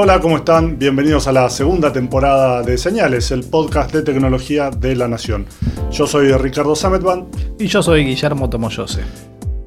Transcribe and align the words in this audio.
Hola, 0.00 0.20
¿cómo 0.20 0.36
están? 0.36 0.78
Bienvenidos 0.78 1.26
a 1.26 1.32
la 1.32 1.50
segunda 1.50 1.92
temporada 1.92 2.62
de 2.62 2.78
Señales, 2.78 3.32
el 3.32 3.42
podcast 3.42 3.92
de 3.92 4.02
tecnología 4.02 4.70
de 4.70 4.94
la 4.94 5.08
Nación. 5.08 5.44
Yo 5.90 6.06
soy 6.06 6.30
Ricardo 6.34 6.76
Sametban. 6.76 7.26
Y 7.58 7.66
yo 7.66 7.82
soy 7.82 8.04
Guillermo 8.04 8.48
Tomoyose. 8.48 9.00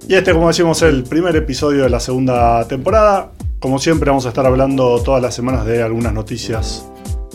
Y 0.07 0.15
este, 0.15 0.31
como 0.31 0.47
decimos, 0.47 0.81
es 0.83 0.87
el 0.87 1.03
primer 1.03 1.35
episodio 1.35 1.83
de 1.83 1.89
la 1.89 1.99
segunda 1.99 2.65
temporada. 2.65 3.33
Como 3.59 3.77
siempre, 3.77 4.09
vamos 4.09 4.25
a 4.25 4.29
estar 4.29 4.45
hablando 4.45 5.01
todas 5.03 5.21
las 5.21 5.35
semanas 5.35 5.65
de 5.65 5.83
algunas 5.83 6.13
noticias 6.13 6.85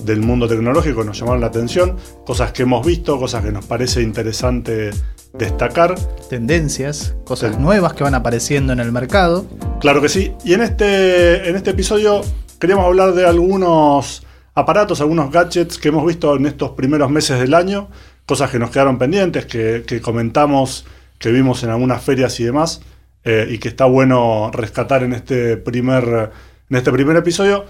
del 0.02 0.20
mundo 0.22 0.48
tecnológico 0.48 1.00
que 1.00 1.06
nos 1.08 1.19
llamaron 1.20 1.42
la 1.42 1.48
atención, 1.48 1.97
cosas 2.24 2.52
que 2.52 2.62
hemos 2.62 2.86
visto, 2.86 3.19
cosas 3.19 3.44
que 3.44 3.52
nos 3.52 3.66
parece 3.66 4.00
interesante 4.00 4.88
destacar. 5.34 5.97
Tendencias, 6.30 7.14
cosas 7.27 7.58
nuevas 7.58 7.92
que 7.92 8.05
van 8.05 8.14
apareciendo 8.14 8.72
en 8.72 8.80
el 8.80 8.91
mercado. 8.91 9.44
Claro 9.80 10.00
que 10.00 10.08
sí. 10.08 10.33
Y 10.47 10.55
en 10.55 10.62
este, 10.62 11.47
en 11.47 11.56
este 11.56 11.72
episodio 11.72 12.22
queríamos 12.59 12.87
hablar 12.87 13.12
de 13.12 13.27
algunos 13.27 14.27
aparatos, 14.55 15.01
algunos 15.01 15.30
gadgets 15.30 15.78
que 15.78 15.88
hemos 15.88 16.06
visto 16.06 16.34
en 16.37 16.47
estos 16.47 16.70
primeros 16.70 17.10
meses 17.10 17.38
del 17.38 17.55
año, 17.55 17.88
cosas 18.24 18.51
que 18.51 18.59
nos 18.59 18.70
quedaron 18.70 18.98
pendientes, 18.98 19.47
que, 19.47 20.01
comentamos, 20.02 20.87
que 21.19 21.30
vimos 21.30 21.62
en 21.62 21.70
algunas 21.70 22.02
ferias 22.02 22.38
y 22.41 22.45
demás, 22.45 22.80
eh, 23.24 23.47
y 23.50 23.59
que 23.59 23.69
está 23.69 23.84
bueno 23.84 24.50
rescatar 24.53 25.03
en 25.03 25.12
este 25.12 25.56
primer, 25.56 26.30
en 26.70 26.77
este 26.77 26.91
primer 26.91 27.17
episodio, 27.17 27.64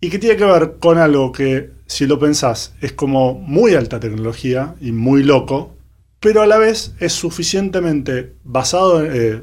y 0.00 0.10
que 0.10 0.18
tiene 0.18 0.36
que 0.36 0.44
ver 0.44 0.74
con 0.78 0.98
algo 0.98 1.32
que, 1.32 1.70
si 1.86 2.06
lo 2.06 2.18
pensás, 2.18 2.74
es 2.80 2.92
como 2.92 3.34
muy 3.34 3.74
alta 3.74 4.00
tecnología 4.00 4.74
y 4.80 4.92
muy 4.92 5.22
loco, 5.22 5.74
pero 6.20 6.42
a 6.42 6.46
la 6.46 6.58
vez 6.58 6.94
es 7.00 7.12
suficientemente 7.12 8.34
basado, 8.44 9.04
eh, 9.04 9.42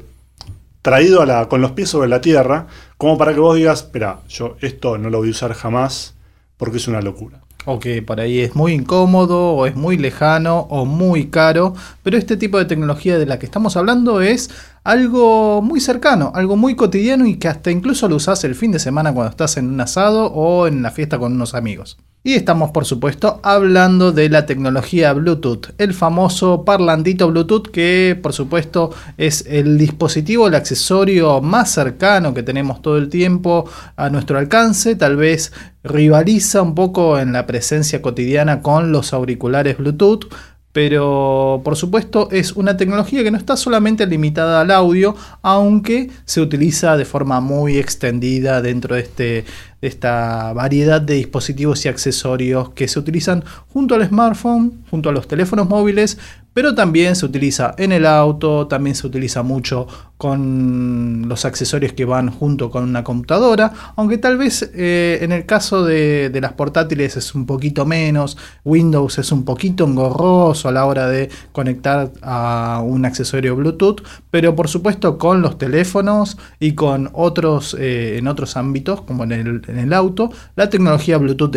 traído 0.82 1.22
a 1.22 1.26
la, 1.26 1.48
con 1.48 1.60
los 1.60 1.72
pies 1.72 1.88
sobre 1.88 2.08
la 2.08 2.20
tierra, 2.20 2.66
como 3.02 3.18
para 3.18 3.34
que 3.34 3.40
vos 3.40 3.56
digas, 3.56 3.80
espera, 3.80 4.20
yo 4.28 4.54
esto 4.60 4.96
no 4.96 5.10
lo 5.10 5.18
voy 5.18 5.26
a 5.26 5.30
usar 5.32 5.54
jamás 5.54 6.14
porque 6.56 6.76
es 6.76 6.86
una 6.86 7.02
locura. 7.02 7.40
O 7.64 7.80
que 7.80 8.00
por 8.00 8.20
ahí 8.20 8.38
es 8.38 8.54
muy 8.54 8.74
incómodo, 8.74 9.54
o 9.54 9.66
es 9.66 9.74
muy 9.74 9.96
lejano, 9.96 10.68
o 10.70 10.84
muy 10.84 11.26
caro, 11.26 11.74
pero 12.04 12.16
este 12.16 12.36
tipo 12.36 12.58
de 12.58 12.64
tecnología 12.64 13.18
de 13.18 13.26
la 13.26 13.40
que 13.40 13.46
estamos 13.46 13.76
hablando 13.76 14.20
es 14.20 14.50
algo 14.84 15.62
muy 15.62 15.80
cercano, 15.80 16.32
algo 16.34 16.56
muy 16.56 16.74
cotidiano 16.74 17.26
y 17.26 17.36
que 17.36 17.48
hasta 17.48 17.70
incluso 17.70 18.08
lo 18.08 18.16
usás 18.16 18.42
el 18.44 18.54
fin 18.54 18.72
de 18.72 18.78
semana 18.78 19.12
cuando 19.12 19.30
estás 19.30 19.56
en 19.56 19.68
un 19.68 19.80
asado 19.80 20.26
o 20.26 20.66
en 20.66 20.82
la 20.82 20.90
fiesta 20.90 21.18
con 21.18 21.32
unos 21.32 21.54
amigos. 21.54 21.98
Y 22.24 22.34
estamos 22.34 22.70
por 22.70 22.84
supuesto 22.84 23.40
hablando 23.42 24.12
de 24.12 24.28
la 24.28 24.46
tecnología 24.46 25.12
Bluetooth, 25.12 25.70
el 25.78 25.92
famoso 25.92 26.64
parlantito 26.64 27.28
Bluetooth 27.28 27.68
que 27.68 28.16
por 28.22 28.32
supuesto 28.32 28.90
es 29.18 29.44
el 29.48 29.76
dispositivo, 29.76 30.46
el 30.46 30.54
accesorio 30.54 31.40
más 31.40 31.72
cercano 31.72 32.32
que 32.32 32.44
tenemos 32.44 32.80
todo 32.80 32.96
el 32.96 33.08
tiempo 33.08 33.68
a 33.96 34.08
nuestro 34.08 34.38
alcance, 34.38 34.94
tal 34.94 35.16
vez 35.16 35.52
rivaliza 35.82 36.62
un 36.62 36.76
poco 36.76 37.18
en 37.18 37.32
la 37.32 37.44
presencia 37.44 38.00
cotidiana 38.00 38.62
con 38.62 38.92
los 38.92 39.12
auriculares 39.12 39.78
Bluetooth, 39.78 40.26
pero 40.72 41.60
por 41.64 41.76
supuesto 41.76 42.28
es 42.30 42.52
una 42.52 42.76
tecnología 42.76 43.22
que 43.22 43.30
no 43.30 43.36
está 43.36 43.56
solamente 43.56 44.06
limitada 44.06 44.62
al 44.62 44.70
audio, 44.70 45.14
aunque 45.42 46.10
se 46.24 46.40
utiliza 46.40 46.96
de 46.96 47.04
forma 47.04 47.40
muy 47.40 47.78
extendida 47.78 48.62
dentro 48.62 48.94
de, 48.94 49.02
este, 49.02 49.44
de 49.80 49.88
esta 49.88 50.52
variedad 50.54 51.00
de 51.00 51.14
dispositivos 51.14 51.84
y 51.84 51.88
accesorios 51.88 52.70
que 52.70 52.88
se 52.88 52.98
utilizan 52.98 53.44
junto 53.68 53.94
al 53.94 54.06
smartphone, 54.08 54.84
junto 54.90 55.10
a 55.10 55.12
los 55.12 55.28
teléfonos 55.28 55.68
móviles, 55.68 56.18
pero 56.54 56.74
también 56.74 57.16
se 57.16 57.26
utiliza 57.26 57.74
en 57.78 57.92
el 57.92 58.06
auto, 58.06 58.66
también 58.66 58.94
se 58.96 59.06
utiliza 59.06 59.42
mucho 59.42 59.86
con 60.22 61.24
los 61.26 61.44
accesorios 61.44 61.94
que 61.94 62.04
van 62.04 62.30
junto 62.30 62.70
con 62.70 62.84
una 62.84 63.02
computadora, 63.02 63.72
aunque 63.96 64.18
tal 64.18 64.38
vez 64.38 64.70
eh, 64.72 65.18
en 65.20 65.32
el 65.32 65.46
caso 65.46 65.84
de, 65.84 66.30
las 66.40 66.52
portátiles 66.52 67.16
es 67.16 67.34
un 67.34 67.44
poquito 67.44 67.86
menos, 67.86 68.38
Windows 68.64 69.18
es 69.18 69.32
un 69.32 69.44
poquito 69.44 69.84
engorroso 69.84 70.68
a 70.68 70.72
la 70.72 70.86
hora 70.86 71.08
de 71.08 71.28
conectar 71.50 72.12
a 72.22 72.82
un 72.84 73.04
accesorio 73.04 73.56
Bluetooth, 73.56 74.02
pero 74.30 74.54
por 74.54 74.68
supuesto 74.68 75.18
con 75.18 75.42
los 75.42 75.58
teléfonos 75.58 76.38
y 76.60 76.74
con 76.74 77.10
otros 77.14 77.76
eh, 77.78 78.18
en 78.18 78.28
otros 78.28 78.56
ámbitos 78.56 79.00
como 79.00 79.24
en 79.24 79.32
el, 79.32 79.62
en 79.66 79.78
el 79.78 79.92
auto, 79.92 80.30
la 80.54 80.70
tecnología 80.70 81.18
Bluetooth 81.18 81.56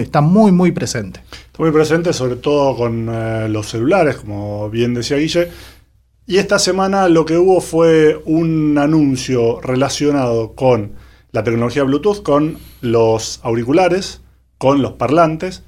está 0.00 0.22
muy 0.22 0.50
muy 0.50 0.72
presente 0.72 1.20
muy 1.58 1.72
presente, 1.72 2.12
sobre 2.12 2.36
todo 2.36 2.76
con 2.76 3.08
eh, 3.10 3.48
los 3.48 3.68
celulares, 3.68 4.16
como 4.16 4.70
bien 4.70 4.94
decía 4.94 5.16
Guille. 5.16 5.50
Y 6.24 6.38
esta 6.38 6.58
semana 6.58 7.08
lo 7.08 7.24
que 7.24 7.36
hubo 7.36 7.60
fue 7.60 8.22
un 8.24 8.78
anuncio 8.78 9.60
relacionado 9.60 10.54
con 10.54 10.92
la 11.32 11.42
tecnología 11.42 11.82
Bluetooth, 11.82 12.22
con 12.22 12.58
los 12.80 13.40
auriculares, 13.42 14.22
con 14.56 14.82
los 14.82 14.92
parlantes, 14.92 15.64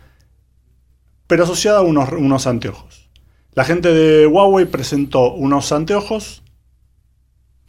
pero 1.26 1.44
asociada 1.44 1.80
a 1.80 1.82
unos, 1.82 2.10
unos 2.12 2.46
anteojos. 2.46 3.10
La 3.54 3.64
gente 3.64 3.92
de 3.92 4.26
Huawei 4.26 4.66
presentó 4.66 5.32
unos 5.32 5.72
anteojos 5.72 6.44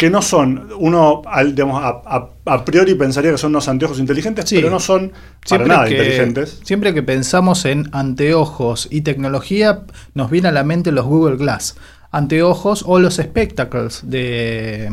que 0.02 0.10
no 0.10 0.24
son, 0.24 0.68
uno 0.80 1.22
a, 1.28 2.66
priori 2.66 2.96
pensaría 2.96 3.30
que 3.30 3.38
son 3.38 3.52
unos 3.52 3.68
anteojos 3.68 4.00
inteligentes, 4.00 4.50
pero 4.50 4.72
no 4.72 4.80
son 4.80 5.12
para 5.48 5.64
nada 5.64 5.88
inteligentes. 5.88 6.60
Siempre 6.64 6.96
que 6.96 7.04
pensamos 7.04 7.66
en 7.66 7.88
anteojos 7.92 8.88
y 8.90 9.02
tecnología, 9.02 9.84
nos 10.16 10.32
viene 10.32 10.48
a 10.48 10.52
la 10.52 10.64
mente 10.64 10.92
los 10.92 11.06
Google 11.06 11.38
Glass. 11.38 11.76
Anteojos 12.10 12.84
o 12.88 12.98
los 12.98 13.18
spectacles 13.18 14.02
de, 14.02 14.90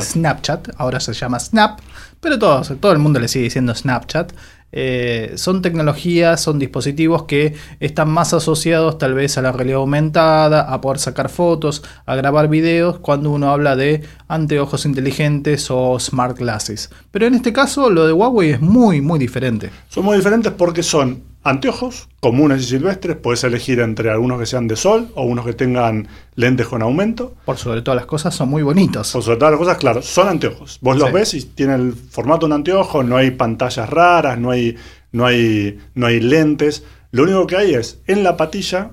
Snapchat. 0.00 0.68
Ahora 0.76 1.00
se 1.00 1.12
llama 1.12 1.40
Snap, 1.40 1.80
pero 2.20 2.38
todo 2.38 2.92
el 2.92 2.98
mundo 3.00 3.18
le 3.18 3.26
sigue 3.26 3.46
diciendo 3.46 3.74
Snapchat. 3.74 4.32
Eh, 4.72 5.32
son 5.36 5.62
tecnologías, 5.62 6.40
son 6.42 6.58
dispositivos 6.58 7.24
que 7.24 7.54
están 7.80 8.10
más 8.10 8.34
asociados 8.34 8.98
tal 8.98 9.14
vez 9.14 9.38
a 9.38 9.42
la 9.42 9.52
realidad 9.52 9.78
aumentada, 9.78 10.72
a 10.72 10.80
poder 10.80 10.98
sacar 10.98 11.28
fotos, 11.28 11.82
a 12.04 12.14
grabar 12.16 12.48
videos, 12.48 12.98
cuando 12.98 13.30
uno 13.30 13.50
habla 13.50 13.76
de 13.76 14.02
anteojos 14.28 14.84
inteligentes 14.84 15.70
o 15.70 15.98
smart 16.00 16.38
glasses. 16.38 16.90
Pero 17.10 17.26
en 17.26 17.34
este 17.34 17.52
caso 17.52 17.90
lo 17.90 18.06
de 18.06 18.12
Huawei 18.12 18.50
es 18.50 18.60
muy, 18.60 19.00
muy 19.00 19.18
diferente. 19.18 19.70
Son 19.88 20.04
muy 20.04 20.16
diferentes 20.16 20.52
porque 20.52 20.82
son 20.82 21.22
anteojos 21.46 22.08
comunes 22.20 22.62
y 22.62 22.64
silvestres, 22.64 23.16
puedes 23.16 23.44
elegir 23.44 23.78
entre 23.78 24.10
algunos 24.10 24.40
que 24.40 24.46
sean 24.46 24.66
de 24.66 24.74
sol 24.74 25.10
o 25.14 25.22
unos 25.22 25.46
que 25.46 25.52
tengan 25.52 26.08
lentes 26.34 26.66
con 26.66 26.82
aumento. 26.82 27.34
Por 27.44 27.56
sobre 27.56 27.82
todas 27.82 27.96
las 27.96 28.06
cosas 28.06 28.34
son 28.34 28.48
muy 28.48 28.62
bonitos. 28.62 29.12
Por 29.12 29.22
sobre 29.22 29.36
todas 29.36 29.52
las 29.52 29.58
cosas, 29.58 29.78
claro, 29.78 30.02
son 30.02 30.28
anteojos. 30.28 30.78
Vos 30.80 30.96
los 30.96 31.12
ves 31.12 31.34
y 31.34 31.42
tienen 31.42 31.80
el 31.80 31.92
formato 31.94 32.40
de 32.40 32.46
un 32.46 32.52
anteojo, 32.54 33.04
no 33.04 33.16
hay 33.16 33.30
pantallas 33.30 33.88
raras, 33.88 34.38
no 34.38 34.50
hay, 34.50 34.76
no 35.12 35.24
hay, 35.24 35.78
no 35.94 36.06
hay 36.06 36.20
lentes. 36.20 36.82
Lo 37.12 37.22
único 37.22 37.46
que 37.46 37.56
hay 37.56 37.74
es 37.74 38.00
en 38.08 38.24
la 38.24 38.36
patilla 38.36 38.90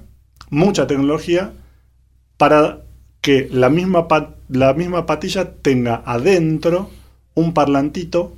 mucha 0.52 0.86
tecnología 0.86 1.54
para 2.38 2.84
que 3.22 3.50
la 3.52 3.70
misma, 3.70 4.08
la 4.50 4.74
misma 4.74 5.08
patilla 5.08 5.56
tenga 5.56 6.04
adentro 6.06 6.92
un 7.34 7.54
parlantito 7.54 8.38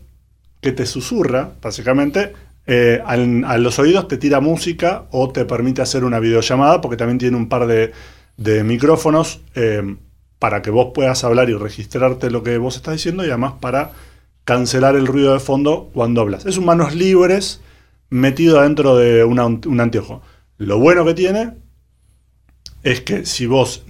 que 0.62 0.72
te 0.72 0.86
susurra, 0.86 1.52
básicamente, 1.62 2.34
eh, 2.68 3.02
a 3.06 3.58
los 3.58 3.80
oídos 3.80 4.08
te 4.08 4.18
tira 4.18 4.40
música 4.40 5.06
o 5.12 5.30
te 5.30 5.46
permite 5.46 5.81
hacer 5.81 6.03
una 6.03 6.20
videollamada 6.20 6.81
porque 6.81 6.98
también 6.98 7.20
tiene 7.20 7.38
un 7.38 7.48
par 7.48 7.68
de, 7.68 7.94
micrófonos 8.64 9.42
eh, 9.53 9.96
para 10.40 10.62
que 10.62 10.72
vos 10.72 10.91
puedas 10.94 11.23
hablar 11.23 11.50
y 11.50 11.53
registrarte 11.53 12.29
lo 12.29 12.44
que 12.44 12.58
vos 12.58 12.76
estás 12.76 12.96
diciendo 12.96 13.23
y 13.23 13.29
además 13.29 13.53
para 13.59 13.91
cancelar 14.44 14.96
el 14.96 15.08
ruido 15.08 15.34
de 15.34 15.40
fondo 15.40 15.90
cuando 15.94 16.22
hablas. 16.22 16.46
Es 16.46 16.58
un 16.58 16.66
manos 16.66 16.94
libres 16.96 17.62
metido 18.09 18.59
adentro 18.59 18.96
de 18.96 19.23
un 19.23 19.79
anteojo. 19.79 20.22
Lo 20.58 20.79
bueno 20.79 21.06
que 21.06 21.14
tiene 21.14 21.53
es 22.84 23.02
que 23.02 23.26
si 23.26 23.47
vos, 23.47 23.84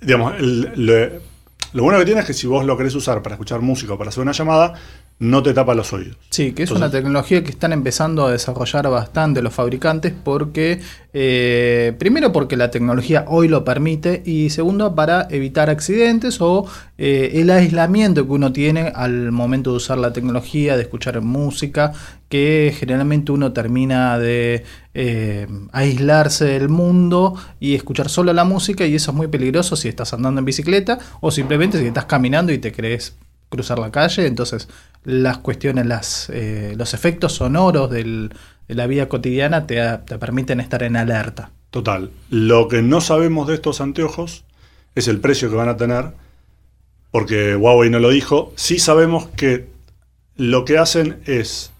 digamos, 0.00 0.34
lo 0.40 1.82
bueno 1.82 1.98
que 1.98 2.04
tiene 2.04 2.20
es 2.20 2.26
que 2.26 2.32
si 2.32 2.46
vos 2.46 2.64
lo 2.64 2.76
querés 2.76 2.94
usar 2.94 3.22
para 3.22 3.34
escuchar 3.34 3.60
música 3.60 3.94
o 3.94 3.98
para 3.98 4.10
hacer 4.10 4.22
una 4.22 4.32
llamada, 4.32 4.74
no 5.18 5.42
te 5.42 5.54
tapa 5.54 5.74
los 5.74 5.92
oídos. 5.94 6.16
Sí, 6.28 6.52
que 6.52 6.64
es 6.64 6.70
una 6.70 6.90
tecnología 6.90 7.42
que 7.42 7.50
están 7.50 7.72
empezando 7.72 8.26
a 8.26 8.32
desarrollar 8.32 8.90
bastante 8.90 9.40
los 9.40 9.54
fabricantes 9.54 10.12
porque, 10.12 10.80
eh, 11.14 11.94
primero 11.98 12.32
porque 12.32 12.56
la 12.56 12.70
tecnología 12.70 13.24
hoy 13.26 13.48
lo 13.48 13.64
permite 13.64 14.22
y 14.26 14.50
segundo 14.50 14.94
para 14.94 15.26
evitar 15.30 15.70
accidentes 15.70 16.42
o 16.42 16.66
eh, 16.98 17.30
el 17.34 17.48
aislamiento 17.48 18.26
que 18.26 18.32
uno 18.32 18.52
tiene 18.52 18.92
al 18.94 19.32
momento 19.32 19.70
de 19.70 19.76
usar 19.78 19.96
la 19.96 20.12
tecnología, 20.12 20.76
de 20.76 20.82
escuchar 20.82 21.22
música, 21.22 21.94
que 22.28 22.74
generalmente 22.78 23.32
uno 23.32 23.54
termina 23.54 24.18
de 24.18 24.64
eh, 24.92 25.46
aislarse 25.72 26.44
del 26.44 26.68
mundo 26.68 27.34
y 27.58 27.74
escuchar 27.74 28.10
solo 28.10 28.34
la 28.34 28.44
música 28.44 28.84
y 28.84 28.94
eso 28.94 29.12
es 29.12 29.16
muy 29.16 29.28
peligroso 29.28 29.76
si 29.76 29.88
estás 29.88 30.12
andando 30.12 30.40
en 30.40 30.44
bicicleta 30.44 30.98
o 31.20 31.30
simplemente 31.30 31.78
si 31.78 31.86
estás 31.86 32.04
caminando 32.04 32.52
y 32.52 32.58
te 32.58 32.70
crees 32.72 33.16
cruzar 33.48 33.78
la 33.78 33.90
calle, 33.90 34.26
entonces 34.26 34.68
las 35.04 35.38
cuestiones, 35.38 35.86
las, 35.86 36.30
eh, 36.30 36.74
los 36.76 36.94
efectos 36.94 37.34
sonoros 37.34 37.90
de 37.90 38.30
la 38.68 38.86
vida 38.86 39.08
cotidiana 39.08 39.66
te, 39.66 39.80
te, 40.04 40.18
permiten 40.18 40.60
estar 40.60 40.82
en 40.82 40.96
alerta. 40.96 41.50
Total. 41.70 42.10
Lo 42.30 42.68
que 42.68 42.82
no 42.82 43.00
sabemos 43.00 43.46
de 43.48 43.54
estos 43.54 43.80
anteojos 43.80 44.44
es 44.94 45.08
el 45.08 45.20
precio 45.20 45.48
que 45.48 45.56
van 45.56 45.68
a 45.68 45.76
tener, 45.76 46.12
porque 47.10 47.54
Huawei 47.54 47.90
no 47.90 47.98
lo 47.98 48.10
dijo. 48.10 48.52
Sí 48.56 48.78
sabemos 48.78 49.28
que 49.36 49.68
lo 50.36 50.64
que 50.64 50.78
hacen 50.78 51.20
es, 51.26 51.70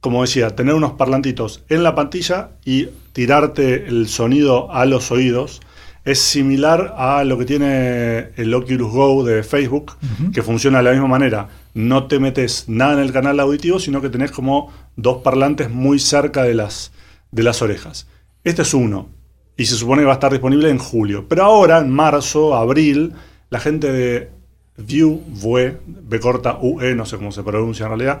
como 0.00 0.22
decía, 0.22 0.56
tener 0.56 0.74
unos 0.74 0.92
parlantitos 0.92 1.62
en 1.68 1.82
la 1.82 1.94
pantalla 1.94 2.50
y 2.64 2.88
tirarte 3.12 3.86
el 3.86 4.08
sonido 4.08 4.72
a 4.72 4.86
los 4.86 5.10
oídos 5.10 5.60
es 6.04 6.18
similar 6.18 6.94
a 6.98 7.24
lo 7.24 7.38
que 7.38 7.46
tiene 7.46 8.30
el 8.36 8.52
Oculus 8.52 8.92
Go 8.92 9.24
de 9.24 9.42
Facebook, 9.42 9.92
que 10.32 10.42
funciona 10.42 10.78
de 10.78 10.84
la 10.84 10.92
misma 10.92 11.08
manera. 11.08 11.48
No 11.72 12.06
te 12.06 12.18
metes 12.18 12.64
nada 12.68 12.94
en 12.94 12.98
el 12.98 13.12
canal 13.12 13.40
auditivo, 13.40 13.78
sino 13.78 14.02
que 14.02 14.10
tenés 14.10 14.30
como 14.30 14.70
dos 14.96 15.22
parlantes 15.22 15.70
muy 15.70 15.98
cerca 15.98 16.42
de 16.42 16.54
las, 16.54 16.92
de 17.30 17.42
las 17.42 17.62
orejas. 17.62 18.06
Este 18.44 18.62
es 18.62 18.74
uno, 18.74 19.08
y 19.56 19.64
se 19.64 19.76
supone 19.76 20.02
que 20.02 20.06
va 20.06 20.12
a 20.12 20.14
estar 20.14 20.32
disponible 20.32 20.68
en 20.68 20.78
julio. 20.78 21.26
Pero 21.28 21.44
ahora, 21.44 21.78
en 21.78 21.90
marzo, 21.90 22.54
abril, 22.54 23.14
la 23.48 23.60
gente 23.60 23.90
de 23.90 24.30
View, 24.76 25.22
Vue, 25.28 25.80
B 25.86 26.20
corta 26.20 26.58
UE, 26.60 26.94
no 26.94 27.06
sé 27.06 27.16
cómo 27.16 27.32
se 27.32 27.42
pronuncia 27.42 27.84
en 27.84 27.90
realidad, 27.90 28.20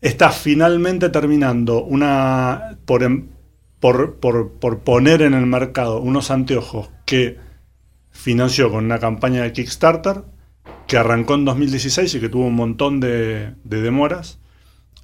está 0.00 0.30
finalmente 0.30 1.10
terminando 1.10 1.82
una, 1.82 2.78
por, 2.84 3.02
em, 3.82 4.12
por, 4.20 4.78
poner 4.80 5.22
en 5.22 5.34
el 5.34 5.46
mercado 5.46 6.00
unos 6.00 6.30
anteojos 6.30 6.90
que 7.04 7.38
financió 8.10 8.70
con 8.70 8.84
una 8.84 8.98
campaña 8.98 9.42
de 9.42 9.52
Kickstarter 9.52 10.22
que 10.86 10.96
arrancó 10.96 11.34
en 11.34 11.44
2016 11.44 12.14
y 12.14 12.20
que 12.20 12.28
tuvo 12.28 12.46
un 12.46 12.54
montón 12.54 13.00
de, 13.00 13.54
demoras 13.64 14.38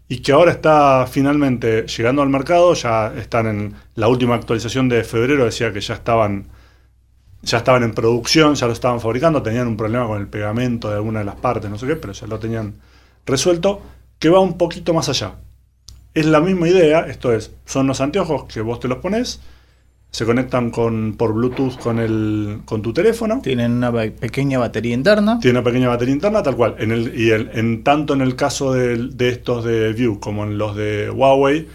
y 0.08 0.18
que 0.18 0.32
ahora 0.32 0.52
está 0.52 1.06
finalmente 1.10 1.86
llegando 1.86 2.22
al 2.22 2.28
mercado, 2.28 2.74
ya 2.74 3.12
están 3.16 3.46
en 3.46 3.74
la 3.94 4.08
última 4.08 4.34
actualización 4.34 4.88
de 4.88 5.02
febrero, 5.04 5.44
decía 5.44 5.72
que 5.72 5.80
ya 5.80 5.94
estaban 5.94 6.48
ya 7.42 7.58
estaban 7.58 7.84
en 7.84 7.94
producción, 7.94 8.54
ya 8.56 8.66
lo 8.66 8.72
estaban 8.72 9.00
fabricando, 9.00 9.42
tenían 9.42 9.68
un 9.68 9.76
problema 9.76 10.06
con 10.06 10.20
el 10.20 10.26
pegamento 10.26 10.90
de 10.90 10.96
alguna 10.96 11.20
de 11.20 11.26
las 11.26 11.36
partes, 11.36 11.70
no 11.70 11.78
sé 11.78 11.86
qué, 11.86 11.96
pero 11.96 12.12
ya 12.12 12.26
lo 12.26 12.38
tenían 12.40 12.74
resuelto, 13.24 13.82
que 14.18 14.28
va 14.28 14.40
un 14.40 14.58
poquito 14.58 14.92
más 14.92 15.08
allá. 15.08 15.36
Es 16.16 16.24
la 16.24 16.40
misma 16.40 16.66
idea, 16.66 17.00
esto 17.00 17.30
es, 17.34 17.52
son 17.66 17.86
los 17.88 18.00
anteojos 18.00 18.44
que 18.44 18.62
vos 18.62 18.80
te 18.80 18.88
los 18.88 19.00
pones, 19.00 19.38
se 20.10 20.24
conectan 20.24 20.70
con, 20.70 21.14
por 21.18 21.34
Bluetooth 21.34 21.76
con, 21.78 21.98
el, 21.98 22.62
con 22.64 22.80
tu 22.80 22.94
teléfono. 22.94 23.40
Tienen 23.42 23.72
una 23.72 23.92
pequeña 23.92 24.58
batería 24.58 24.94
interna. 24.94 25.38
Tiene 25.40 25.58
una 25.58 25.64
pequeña 25.66 25.88
batería 25.88 26.14
interna, 26.14 26.42
tal 26.42 26.56
cual. 26.56 26.76
En 26.78 26.90
el, 26.90 27.20
y 27.20 27.32
en, 27.32 27.84
tanto 27.84 28.14
en 28.14 28.22
el 28.22 28.34
caso 28.34 28.72
de, 28.72 29.10
estos 29.28 29.66
de 29.66 29.92
View 29.92 30.18
como 30.18 30.44
en 30.44 30.56
los 30.56 30.74
de 30.74 31.10
Huawei, 31.10 31.68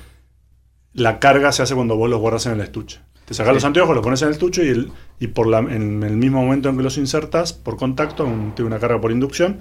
la 0.93 1.19
carga 1.19 1.51
se 1.51 1.61
hace 1.61 1.75
cuando 1.75 1.95
vos 1.95 2.09
los 2.09 2.19
guardas 2.19 2.47
en 2.47 2.53
el 2.53 2.61
estuche. 2.61 2.99
Te 3.25 3.35
sacas 3.35 3.53
los 3.53 3.63
anteojos, 3.63 3.93
los 3.93 4.03
pones 4.03 4.23
en 4.23 4.29
el 4.29 4.33
estuche 4.33 4.65
y, 4.65 4.69
el, 4.69 4.91
y 5.19 5.27
por 5.27 5.45
la, 5.45 5.59
en 5.59 6.01
el 6.01 6.17
mismo 6.17 6.41
momento 6.41 6.67
en 6.67 6.77
que 6.77 6.81
los 6.81 6.97
insertas 6.97 7.53
por 7.53 7.77
contacto, 7.77 8.23
tiene 8.55 8.69
una 8.69 8.79
carga 8.79 8.99
por 8.99 9.11
inducción, 9.11 9.59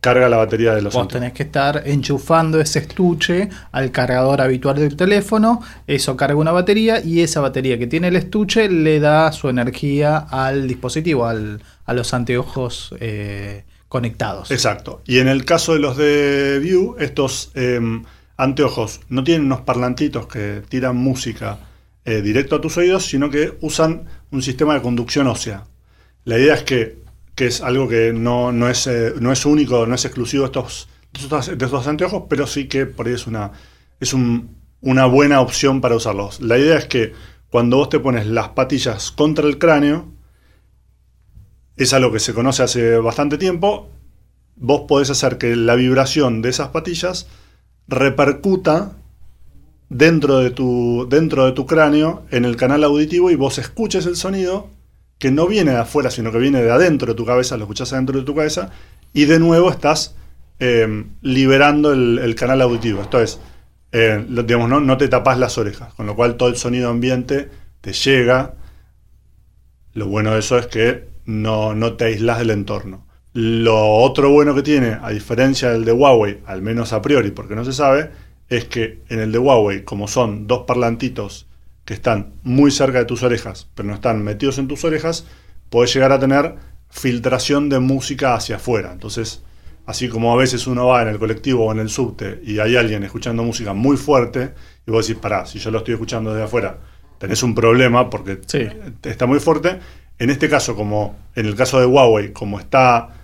carga 0.00 0.28
la 0.28 0.38
batería 0.38 0.74
de 0.74 0.82
los 0.82 0.94
Vos 0.94 1.08
tenés 1.08 1.32
que 1.32 1.42
estar 1.44 1.82
enchufando 1.84 2.60
ese 2.60 2.80
estuche 2.80 3.50
al 3.70 3.90
cargador 3.90 4.40
habitual 4.40 4.76
del 4.76 4.96
teléfono, 4.96 5.62
eso 5.86 6.16
carga 6.16 6.36
una 6.36 6.52
batería 6.52 7.04
y 7.04 7.20
esa 7.20 7.40
batería 7.40 7.78
que 7.78 7.86
tiene 7.86 8.08
el 8.08 8.16
estuche 8.16 8.68
le 8.68 8.98
da 8.98 9.30
su 9.32 9.48
energía 9.48 10.16
al 10.16 10.66
dispositivo, 10.66 11.26
al, 11.26 11.62
a 11.84 11.92
los 11.92 12.14
anteojos 12.14 12.94
eh, 13.00 13.64
conectados. 13.88 14.50
Exacto. 14.50 15.02
Y 15.06 15.18
en 15.18 15.28
el 15.28 15.44
caso 15.44 15.74
de 15.74 15.80
los 15.80 15.96
de 15.96 16.58
View, 16.62 16.96
estos 16.98 17.50
em, 17.54 18.04
anteojos 18.36 19.00
no 19.08 19.22
tienen 19.22 19.46
unos 19.46 19.60
parlantitos 19.62 20.26
que 20.26 20.62
tiran 20.68 20.96
música 20.96 21.58
eh, 22.04 22.22
directo 22.22 22.56
a 22.56 22.60
tus 22.60 22.78
oídos, 22.78 23.04
sino 23.04 23.28
que 23.28 23.58
usan 23.60 24.04
un 24.30 24.40
sistema 24.40 24.74
de 24.74 24.80
conducción 24.80 25.26
ósea. 25.26 25.64
La 26.24 26.38
idea 26.38 26.54
es 26.54 26.62
que 26.62 26.99
que 27.40 27.46
es 27.46 27.62
algo 27.62 27.88
que 27.88 28.12
no, 28.12 28.68
es, 28.68 28.86
eh, 28.86 29.14
no 29.18 29.32
es 29.32 29.46
único, 29.46 29.86
no 29.86 29.94
es 29.94 30.04
exclusivo 30.04 30.42
de 30.42 30.48
estos, 30.48 30.90
de 31.56 31.64
estos 31.64 31.86
anteojos, 31.86 32.24
pero 32.28 32.46
sí 32.46 32.68
que 32.68 32.84
por 32.84 33.06
ahí 33.06 33.14
es 33.14 33.26
una, 33.26 33.52
es 33.98 34.12
una 34.12 35.06
buena 35.06 35.40
opción 35.40 35.80
para 35.80 35.96
usarlos. 35.96 36.42
La 36.42 36.58
idea 36.58 36.76
es 36.76 36.84
que 36.84 37.14
cuando 37.48 37.78
vos 37.78 37.88
te 37.88 37.98
pones 37.98 38.26
las 38.26 38.50
patillas 38.50 39.10
contra 39.10 39.46
el 39.46 39.56
cráneo, 39.56 40.12
es 41.78 41.94
algo 41.94 42.12
que 42.12 42.20
se 42.20 42.34
conoce 42.34 42.62
hace 42.62 42.98
bastante 42.98 43.38
tiempo, 43.38 43.88
vos 44.56 44.82
podés 44.86 45.08
hacer 45.08 45.38
que 45.38 45.56
la 45.56 45.76
vibración 45.76 46.42
de 46.42 46.50
esas 46.50 46.68
patillas 46.68 47.26
repercuta 47.88 48.98
dentro 49.88 50.40
de 50.40 50.50
tu, 50.50 51.06
dentro 51.08 51.46
de 51.46 51.52
tu 51.52 51.64
cráneo 51.64 52.26
en 52.30 52.44
el 52.44 52.56
canal 52.56 52.84
auditivo 52.84 53.30
y 53.30 53.36
vos 53.36 53.56
escuches 53.56 54.04
el 54.04 54.16
sonido 54.16 54.68
que 55.20 55.30
no 55.30 55.46
viene 55.46 55.72
de 55.72 55.76
afuera, 55.76 56.10
sino 56.10 56.32
que 56.32 56.38
viene 56.38 56.62
de 56.62 56.72
adentro 56.72 57.12
de 57.12 57.14
tu 57.14 57.26
cabeza, 57.26 57.58
lo 57.58 57.64
escuchas 57.64 57.92
adentro 57.92 58.18
de 58.18 58.24
tu 58.24 58.34
cabeza, 58.34 58.70
y 59.12 59.26
de 59.26 59.38
nuevo 59.38 59.70
estás 59.70 60.16
em, 60.58 61.10
liberando 61.20 61.92
el, 61.92 62.34
canal 62.34 62.62
auditivo. 62.62 63.02
Esto 63.02 63.20
es, 63.20 63.38
eh, 63.92 64.24
digamos, 64.26 64.70
no, 64.70 64.80
no 64.80 64.96
te 64.96 65.08
tapas 65.08 65.38
las 65.38 65.58
orejas, 65.58 65.92
con 65.92 66.06
lo 66.06 66.16
cual 66.16 66.36
todo 66.36 66.48
el 66.48 66.56
sonido 66.56 66.88
ambiente 66.88 67.50
te 67.82 67.92
llega. 67.92 68.54
Lo 69.92 70.06
bueno 70.06 70.32
de 70.32 70.40
eso 70.40 70.56
es 70.56 70.66
que 70.68 71.04
no, 71.26 71.74
no 71.74 71.92
te 71.94 72.06
aíslas 72.06 72.38
del 72.38 72.50
entorno. 72.50 73.06
Lo 73.34 73.88
otro 73.88 74.30
bueno 74.30 74.54
que 74.54 74.62
tiene, 74.62 74.96
a 75.02 75.10
diferencia 75.10 75.68
del 75.70 75.84
de 75.84 75.92
Huawei, 75.92 76.38
al 76.46 76.62
menos 76.62 76.94
a 76.94 77.02
priori, 77.02 77.30
porque 77.30 77.54
no 77.54 77.66
se 77.66 77.74
sabe, 77.74 78.10
es 78.48 78.64
que 78.64 79.02
en 79.10 79.20
el 79.20 79.32
de 79.32 79.38
Huawei, 79.38 79.84
como 79.84 80.08
son 80.08 80.46
dos 80.46 80.64
parlantitos 80.66 81.46
que 81.90 81.94
están 81.94 82.34
muy 82.44 82.70
cerca 82.70 82.98
de 82.98 83.04
tus 83.04 83.24
orejas, 83.24 83.66
pero 83.74 83.88
no 83.88 83.96
están 83.96 84.22
metidos 84.22 84.58
en 84.58 84.68
tus 84.68 84.84
orejas, 84.84 85.26
puedes 85.70 85.92
llegar 85.92 86.12
a 86.12 86.20
tener 86.20 86.54
filtración 86.88 87.68
de 87.68 87.80
música 87.80 88.36
hacia 88.36 88.56
afuera. 88.56 88.92
Entonces, 88.92 89.42
así 89.86 90.08
como 90.08 90.32
a 90.32 90.36
veces 90.36 90.68
uno 90.68 90.86
va 90.86 91.02
en 91.02 91.08
el 91.08 91.18
colectivo 91.18 91.66
o 91.66 91.72
en 91.72 91.80
el 91.80 91.88
subte 91.88 92.42
y 92.44 92.60
hay 92.60 92.76
alguien 92.76 93.02
escuchando 93.02 93.42
música 93.42 93.72
muy 93.72 93.96
fuerte, 93.96 94.54
y 94.86 94.90
vos 94.92 95.04
decís, 95.04 95.20
pará, 95.20 95.46
si 95.46 95.58
yo 95.58 95.72
lo 95.72 95.78
estoy 95.78 95.94
escuchando 95.94 96.32
desde 96.32 96.44
afuera, 96.44 96.78
tenés 97.18 97.42
un 97.42 97.56
problema 97.56 98.08
porque 98.08 98.38
está 99.02 99.26
muy 99.26 99.40
fuerte. 99.40 99.80
En 100.20 100.30
este 100.30 100.48
caso, 100.48 100.76
como 100.76 101.18
en 101.34 101.46
el 101.46 101.56
caso 101.56 101.80
de 101.80 101.86
Huawei, 101.86 102.32
como 102.32 102.60
está 102.60 103.16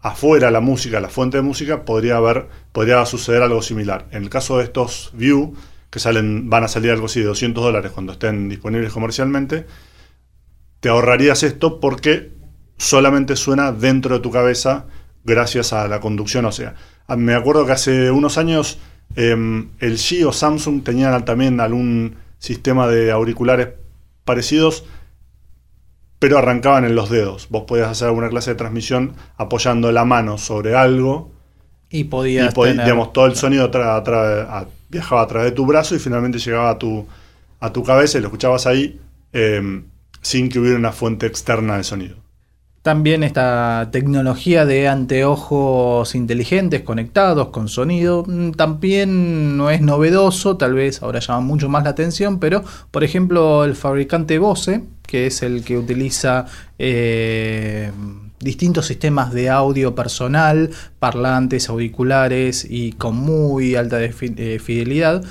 afuera 0.00 0.52
la 0.52 0.60
música, 0.60 1.00
la 1.00 1.08
fuente 1.08 1.38
de 1.38 1.42
música, 1.42 1.84
podría 1.84 2.18
haber, 2.18 2.46
podría 2.70 3.04
suceder 3.04 3.42
algo 3.42 3.62
similar. 3.62 4.06
En 4.12 4.22
el 4.22 4.30
caso 4.30 4.58
de 4.58 4.64
estos 4.64 5.10
View, 5.12 5.56
que 5.92 6.00
salen, 6.00 6.48
van 6.48 6.64
a 6.64 6.68
salir 6.68 6.90
algo 6.90 7.04
así 7.04 7.20
de 7.20 7.26
200 7.26 7.62
dólares 7.62 7.92
cuando 7.92 8.12
estén 8.12 8.48
disponibles 8.48 8.90
comercialmente, 8.90 9.66
te 10.80 10.88
ahorrarías 10.88 11.42
esto 11.42 11.80
porque 11.80 12.32
solamente 12.78 13.36
suena 13.36 13.72
dentro 13.72 14.14
de 14.14 14.22
tu 14.22 14.30
cabeza 14.30 14.86
gracias 15.22 15.74
a 15.74 15.86
la 15.88 16.00
conducción 16.00 16.46
ósea. 16.46 16.76
Me 17.14 17.34
acuerdo 17.34 17.66
que 17.66 17.72
hace 17.72 18.10
unos 18.10 18.38
años 18.38 18.78
em, 19.16 19.68
el 19.80 19.98
G 19.98 20.24
o 20.26 20.32
Samsung 20.32 20.82
tenían 20.82 21.26
también 21.26 21.60
algún 21.60 22.16
sistema 22.38 22.88
de 22.88 23.12
auriculares 23.12 23.68
parecidos, 24.24 24.86
pero 26.18 26.38
arrancaban 26.38 26.86
en 26.86 26.94
los 26.94 27.10
dedos. 27.10 27.48
Vos 27.50 27.64
podías 27.64 27.88
hacer 27.88 28.08
alguna 28.08 28.30
clase 28.30 28.52
de 28.52 28.56
transmisión 28.56 29.12
apoyando 29.36 29.92
la 29.92 30.06
mano 30.06 30.38
sobre 30.38 30.74
algo 30.74 31.32
y 31.90 32.04
podías 32.04 32.54
digamos, 32.54 33.12
todo 33.12 33.26
el 33.26 33.36
sonido 33.36 33.70
viajaba 34.92 35.22
a 35.22 35.26
través 35.26 35.50
de 35.50 35.56
tu 35.56 35.66
brazo 35.66 35.96
y 35.96 35.98
finalmente 35.98 36.38
llegaba 36.38 36.70
a 36.70 36.78
tu, 36.78 37.06
a 37.58 37.72
tu 37.72 37.82
cabeza 37.82 38.18
y 38.18 38.20
lo 38.20 38.28
escuchabas 38.28 38.66
ahí 38.66 39.00
em, 39.32 39.84
sin 40.20 40.48
que 40.50 40.60
hubiera 40.60 40.76
una 40.76 40.92
fuente 40.92 41.26
externa 41.26 41.78
de 41.78 41.84
sonido. 41.84 42.16
También 42.82 43.22
esta 43.22 43.88
tecnología 43.92 44.66
de 44.66 44.88
anteojos 44.88 46.14
inteligentes 46.14 46.82
conectados 46.82 47.48
con 47.48 47.68
sonido 47.68 48.24
mm, 48.26 48.52
también 48.52 49.56
no 49.56 49.70
es 49.70 49.80
novedoso, 49.80 50.56
tal 50.56 50.74
vez 50.74 51.02
ahora 51.02 51.20
llama 51.20 51.40
mucho 51.40 51.68
más 51.68 51.84
la 51.84 51.90
atención, 51.90 52.38
pero 52.38 52.62
por 52.90 53.02
ejemplo 53.02 53.64
el 53.64 53.76
fabricante 53.76 54.38
Bose, 54.38 54.84
que 55.06 55.26
es 55.26 55.42
el 55.42 55.64
que 55.64 55.78
utiliza 55.78 56.46
eh, 56.78 57.92
distintos 58.42 58.86
sistemas 58.86 59.32
de 59.32 59.48
audio 59.48 59.94
personal, 59.94 60.70
parlantes, 60.98 61.68
auriculares 61.68 62.66
y 62.68 62.92
con 62.92 63.16
muy 63.16 63.76
alta 63.76 64.02
eh, 64.02 64.12
fidelidad, 64.12 65.22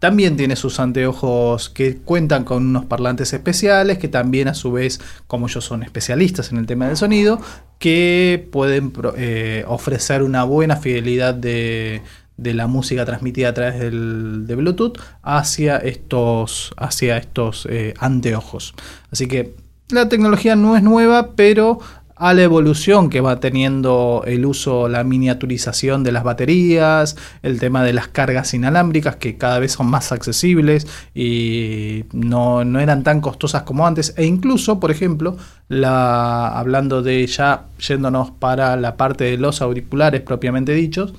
también 0.00 0.38
tiene 0.38 0.56
sus 0.56 0.80
anteojos 0.80 1.68
que 1.68 1.98
cuentan 1.98 2.44
con 2.44 2.66
unos 2.68 2.86
parlantes 2.86 3.34
especiales, 3.34 3.98
que 3.98 4.08
también 4.08 4.48
a 4.48 4.54
su 4.54 4.72
vez, 4.72 4.98
como 5.26 5.46
ellos 5.46 5.62
son 5.62 5.82
especialistas 5.82 6.50
en 6.50 6.56
el 6.56 6.64
tema 6.64 6.86
del 6.86 6.96
sonido, 6.96 7.38
que 7.78 8.48
pueden 8.50 8.94
eh, 9.16 9.64
ofrecer 9.68 10.22
una 10.22 10.44
buena 10.44 10.76
fidelidad 10.76 11.34
de, 11.34 12.00
la 12.38 12.66
música 12.66 13.04
transmitida 13.04 13.50
a 13.50 13.54
través 13.54 13.78
del, 13.78 14.46
de 14.46 14.54
Bluetooth 14.54 14.98
hacia 15.22 15.76
estos, 15.76 16.72
hacia 16.78 17.18
estos 17.18 17.68
eh, 17.70 17.92
anteojos. 17.98 18.74
Así 19.10 19.28
que 19.28 19.54
la 19.90 20.08
tecnología 20.08 20.56
no 20.56 20.76
es 20.76 20.82
nueva, 20.82 21.32
pero 21.36 21.78
a 22.20 22.34
la 22.34 22.42
evolución 22.42 23.08
que 23.08 23.22
va 23.22 23.40
teniendo 23.40 24.24
el 24.26 24.44
uso, 24.44 24.90
la 24.90 25.04
miniaturización 25.04 26.04
de 26.04 26.12
las 26.12 26.22
baterías, 26.22 27.16
el 27.42 27.58
tema 27.58 27.82
de 27.82 27.94
las 27.94 28.08
cargas 28.08 28.52
inalámbricas 28.52 29.16
que 29.16 29.38
cada 29.38 29.58
vez 29.58 29.72
son 29.72 29.86
más 29.86 30.12
accesibles 30.12 30.86
y 31.14 32.04
no, 32.12 32.60
eran 32.78 33.04
tan 33.04 33.22
costosas 33.22 33.62
como 33.62 33.86
antes. 33.86 34.12
E 34.18 34.26
incluso, 34.26 34.78
por 34.78 34.90
ejemplo, 34.90 35.38
la, 35.68 36.48
hablando 36.48 37.00
de 37.00 37.26
ya 37.26 37.64
yéndonos 37.78 38.32
para 38.32 38.76
la 38.76 38.98
parte 38.98 39.24
de 39.24 39.38
los 39.38 39.62
auriculares 39.62 40.20
propiamente 40.20 40.74
dichos, 40.74 41.14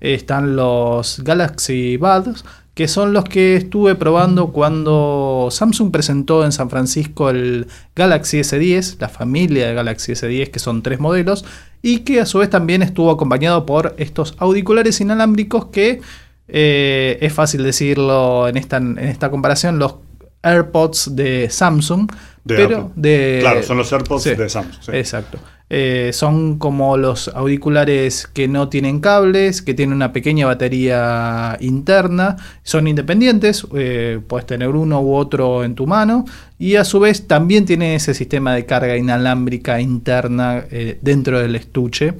están 0.00 0.56
los 0.56 1.20
Galaxy 1.22 1.98
Buds 1.98 2.44
que 2.76 2.88
son 2.88 3.14
los 3.14 3.24
que 3.24 3.56
estuve 3.56 3.94
probando 3.94 4.52
cuando 4.52 5.48
Samsung 5.50 5.90
presentó 5.90 6.44
en 6.44 6.52
San 6.52 6.68
Francisco 6.68 7.30
el 7.30 7.68
Galaxy 7.94 8.40
S10, 8.40 8.98
la 9.00 9.08
familia 9.08 9.66
de 9.66 9.72
Galaxy 9.72 10.12
S10, 10.12 10.50
que 10.50 10.58
son 10.58 10.82
tres 10.82 11.00
modelos, 11.00 11.46
y 11.80 12.00
que 12.00 12.20
a 12.20 12.26
su 12.26 12.36
vez 12.36 12.50
también 12.50 12.82
estuvo 12.82 13.10
acompañado 13.10 13.64
por 13.64 13.94
estos 13.96 14.34
auriculares 14.36 15.00
inalámbricos 15.00 15.68
que 15.68 16.02
eh, 16.48 17.16
es 17.22 17.32
fácil 17.32 17.62
decirlo 17.62 18.46
en 18.46 18.58
esta, 18.58 18.76
en 18.76 18.98
esta 18.98 19.30
comparación, 19.30 19.78
los 19.78 19.94
AirPods 20.42 21.16
de 21.16 21.48
Samsung. 21.48 22.12
Pero 22.46 22.92
de, 22.94 23.38
claro, 23.40 23.62
son 23.62 23.78
los 23.78 23.92
AirPods 23.92 24.24
de 24.24 24.48
Samsung. 24.48 24.94
Exacto. 24.94 25.38
Eh, 25.68 26.10
son 26.12 26.58
como 26.58 26.96
los 26.96 27.26
auriculares 27.28 28.28
que 28.32 28.46
no 28.46 28.68
tienen 28.68 29.00
cables, 29.00 29.62
que 29.62 29.74
tienen 29.74 29.96
una 29.96 30.12
pequeña 30.12 30.46
batería 30.46 31.56
interna, 31.60 32.36
son 32.62 32.86
independientes, 32.86 33.66
eh, 33.74 34.20
puedes 34.28 34.46
tener 34.46 34.68
uno 34.68 35.00
u 35.00 35.16
otro 35.16 35.64
en 35.64 35.74
tu 35.74 35.88
mano 35.88 36.24
y 36.56 36.76
a 36.76 36.84
su 36.84 37.00
vez 37.00 37.26
también 37.26 37.64
tiene 37.64 37.96
ese 37.96 38.14
sistema 38.14 38.54
de 38.54 38.64
carga 38.64 38.96
inalámbrica 38.96 39.80
interna 39.80 40.64
eh, 40.70 40.98
dentro 41.02 41.40
del 41.40 41.56
estuche 41.56 42.14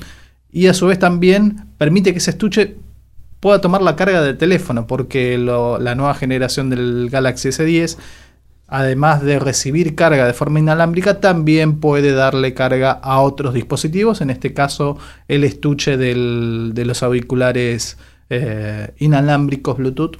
y 0.50 0.66
a 0.66 0.74
su 0.74 0.88
vez 0.88 0.98
también 0.98 1.66
permite 1.78 2.10
que 2.10 2.18
ese 2.18 2.32
estuche 2.32 2.74
pueda 3.38 3.60
tomar 3.60 3.80
la 3.80 3.94
carga 3.94 4.22
del 4.22 4.38
teléfono 4.38 4.88
porque 4.88 5.38
la 5.38 5.94
nueva 5.94 6.14
generación 6.14 6.68
del 6.68 7.10
Galaxy 7.10 7.50
S10 7.50 7.96
además 8.68 9.22
de 9.22 9.38
recibir 9.38 9.94
carga 9.94 10.26
de 10.26 10.32
forma 10.32 10.58
inalámbrica, 10.58 11.20
también 11.20 11.78
puede 11.80 12.12
darle 12.12 12.54
carga 12.54 12.92
a 12.92 13.20
otros 13.20 13.54
dispositivos, 13.54 14.20
en 14.20 14.30
este 14.30 14.52
caso 14.52 14.98
el 15.28 15.44
estuche 15.44 15.96
de 15.96 16.84
los 16.84 17.02
auriculares 17.02 17.98
eh, 18.28 18.92
inalámbricos 18.98 19.76
Bluetooth, 19.76 20.16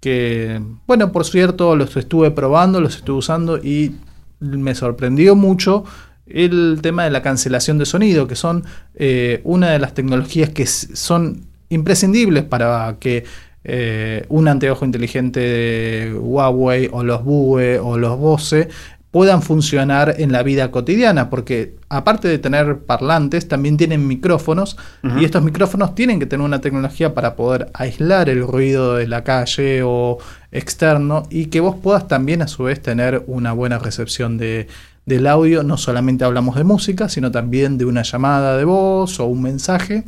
que, 0.00 0.60
bueno, 0.86 1.12
por 1.12 1.24
cierto, 1.24 1.76
los 1.76 1.96
estuve 1.96 2.30
probando, 2.30 2.80
los 2.80 2.96
estuve 2.96 3.18
usando 3.18 3.58
y 3.58 3.96
me 4.40 4.74
sorprendió 4.74 5.36
mucho 5.36 5.84
el 6.26 6.80
tema 6.82 7.04
de 7.04 7.10
la 7.10 7.22
cancelación 7.22 7.78
de 7.78 7.86
sonido, 7.86 8.26
que 8.26 8.36
son 8.36 8.64
eh, 8.94 9.40
una 9.44 9.70
de 9.70 9.78
las 9.78 9.94
tecnologías 9.94 10.50
que 10.50 10.66
son 10.66 11.46
imprescindibles 11.68 12.44
para 12.44 12.96
que 12.98 13.24
eh, 13.64 14.26
un 14.28 14.48
anteojo 14.48 14.84
inteligente 14.84 15.40
de 15.40 16.14
Huawei 16.14 16.88
o 16.92 17.02
los 17.04 17.24
Bue 17.24 17.78
o 17.78 17.96
los 17.98 18.18
Bose 18.18 18.68
puedan 19.12 19.42
funcionar 19.42 20.14
en 20.18 20.32
la 20.32 20.42
vida 20.42 20.70
cotidiana, 20.70 21.28
porque 21.28 21.76
aparte 21.90 22.28
de 22.28 22.38
tener 22.38 22.78
parlantes, 22.78 23.46
también 23.46 23.76
tienen 23.76 24.08
micrófonos, 24.08 24.78
y 25.18 25.26
estos 25.26 25.42
micrófonos 25.42 25.94
tienen 25.94 26.18
que 26.18 26.24
tener 26.24 26.46
una 26.46 26.62
tecnología 26.62 27.12
para 27.12 27.36
poder 27.36 27.68
aislar 27.74 28.30
el 28.30 28.40
ruido 28.40 28.94
de 28.96 29.06
la 29.06 29.22
calle 29.22 29.82
o 29.84 30.16
externo, 30.50 31.24
y 31.28 31.46
que 31.46 31.60
vos 31.60 31.76
puedas 31.76 32.08
también 32.08 32.40
a 32.40 32.48
su 32.48 32.64
vez 32.64 32.80
tener 32.80 33.22
una 33.26 33.52
buena 33.52 33.78
recepción 33.78 34.38
de, 34.38 34.68
del 35.04 35.26
audio. 35.26 35.62
No 35.62 35.76
solamente 35.76 36.24
hablamos 36.24 36.56
de 36.56 36.64
música, 36.64 37.10
sino 37.10 37.30
también 37.30 37.76
de 37.76 37.84
una 37.84 38.02
llamada 38.02 38.56
de 38.56 38.64
voz 38.64 39.20
o 39.20 39.26
un 39.26 39.42
mensaje 39.42 40.04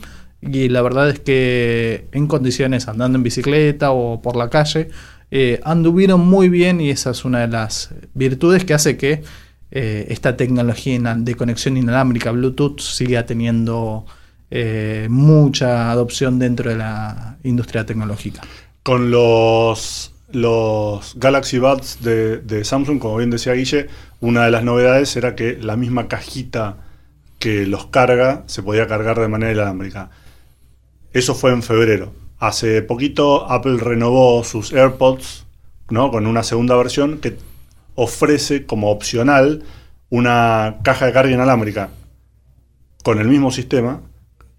y 0.52 0.68
la 0.68 0.82
verdad 0.82 1.10
es 1.10 1.20
que 1.20 2.06
en 2.12 2.26
condiciones 2.26 2.88
andando 2.88 3.16
en 3.16 3.22
bicicleta 3.22 3.92
o 3.92 4.20
por 4.20 4.36
la 4.36 4.50
calle 4.50 4.90
eh, 5.30 5.60
anduvieron 5.64 6.20
muy 6.20 6.48
bien 6.48 6.80
y 6.80 6.90
esa 6.90 7.10
es 7.10 7.24
una 7.24 7.40
de 7.40 7.48
las 7.48 7.90
virtudes 8.14 8.64
que 8.64 8.74
hace 8.74 8.96
que 8.96 9.22
eh, 9.70 10.06
esta 10.10 10.36
tecnología 10.36 10.98
de 11.16 11.34
conexión 11.34 11.76
inalámbrica 11.76 12.30
Bluetooth 12.30 12.80
siga 12.80 13.26
teniendo 13.26 14.06
eh, 14.50 15.08
mucha 15.10 15.90
adopción 15.90 16.38
dentro 16.38 16.70
de 16.70 16.76
la 16.76 17.38
industria 17.42 17.84
tecnológica. 17.84 18.42
Con 18.82 19.10
los, 19.10 20.14
los 20.30 21.18
Galaxy 21.18 21.58
Buds 21.58 22.02
de, 22.02 22.38
de 22.38 22.64
Samsung, 22.64 23.00
como 23.00 23.16
bien 23.16 23.30
decía 23.30 23.54
Guille, 23.54 23.88
una 24.20 24.44
de 24.44 24.50
las 24.50 24.62
novedades 24.62 25.16
era 25.16 25.34
que 25.34 25.56
la 25.56 25.76
misma 25.76 26.06
cajita 26.06 26.76
que 27.38 27.66
los 27.66 27.86
carga 27.86 28.44
se 28.46 28.62
podía 28.62 28.86
cargar 28.86 29.18
de 29.18 29.28
manera 29.28 29.52
inalámbrica. 29.52 30.10
Eso 31.14 31.34
fue 31.36 31.52
en 31.52 31.62
febrero. 31.62 32.12
Hace 32.38 32.82
poquito 32.82 33.50
Apple 33.50 33.78
renovó 33.78 34.42
sus 34.42 34.72
AirPods 34.72 35.46
¿no? 35.88 36.10
con 36.10 36.26
una 36.26 36.42
segunda 36.42 36.76
versión 36.76 37.18
que 37.18 37.38
ofrece 37.94 38.66
como 38.66 38.90
opcional 38.90 39.62
una 40.10 40.80
caja 40.82 41.06
de 41.06 41.12
carga 41.12 41.32
inalámbrica 41.32 41.90
con 43.04 43.20
el 43.20 43.28
mismo 43.28 43.52
sistema 43.52 44.02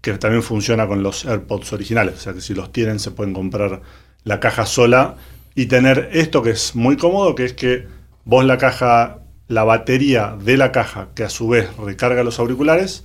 que 0.00 0.14
también 0.14 0.42
funciona 0.42 0.86
con 0.86 1.02
los 1.02 1.26
AirPods 1.26 1.74
originales. 1.74 2.14
O 2.14 2.20
sea 2.20 2.32
que 2.32 2.40
si 2.40 2.54
los 2.54 2.72
tienen 2.72 3.00
se 3.00 3.10
pueden 3.10 3.34
comprar 3.34 3.82
la 4.24 4.40
caja 4.40 4.64
sola 4.64 5.16
y 5.54 5.66
tener 5.66 6.08
esto 6.12 6.42
que 6.42 6.50
es 6.50 6.74
muy 6.74 6.96
cómodo, 6.96 7.34
que 7.34 7.44
es 7.44 7.52
que 7.52 7.86
vos 8.24 8.46
la 8.46 8.56
caja, 8.56 9.18
la 9.48 9.64
batería 9.64 10.36
de 10.42 10.56
la 10.56 10.72
caja 10.72 11.08
que 11.14 11.24
a 11.24 11.28
su 11.28 11.48
vez 11.48 11.68
recarga 11.76 12.24
los 12.24 12.38
auriculares, 12.38 13.04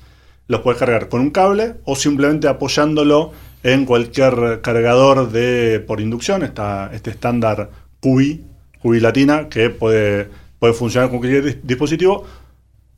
los 0.51 0.59
puedes 0.59 0.77
cargar 0.77 1.07
con 1.07 1.21
un 1.21 1.29
cable 1.29 1.75
o 1.85 1.95
simplemente 1.95 2.49
apoyándolo 2.49 3.31
en 3.63 3.85
cualquier 3.85 4.59
cargador 4.61 5.31
de 5.31 5.79
por 5.79 6.01
inducción. 6.01 6.43
Está 6.43 6.91
este 6.93 7.09
estándar 7.09 7.69
QI, 8.01 8.43
QI 8.81 8.99
latina, 8.99 9.47
que 9.47 9.69
puede, 9.69 10.27
puede 10.59 10.73
funcionar 10.73 11.09
con 11.09 11.19
cualquier 11.19 11.61
dispositivo 11.63 12.25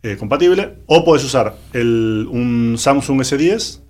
eh, 0.02 0.18
compatible. 0.18 0.78
O 0.88 1.06
puedes 1.06 1.24
usar 1.24 1.56
el, 1.74 2.28
un 2.32 2.76
Samsung 2.80 3.22
S10 3.22 3.82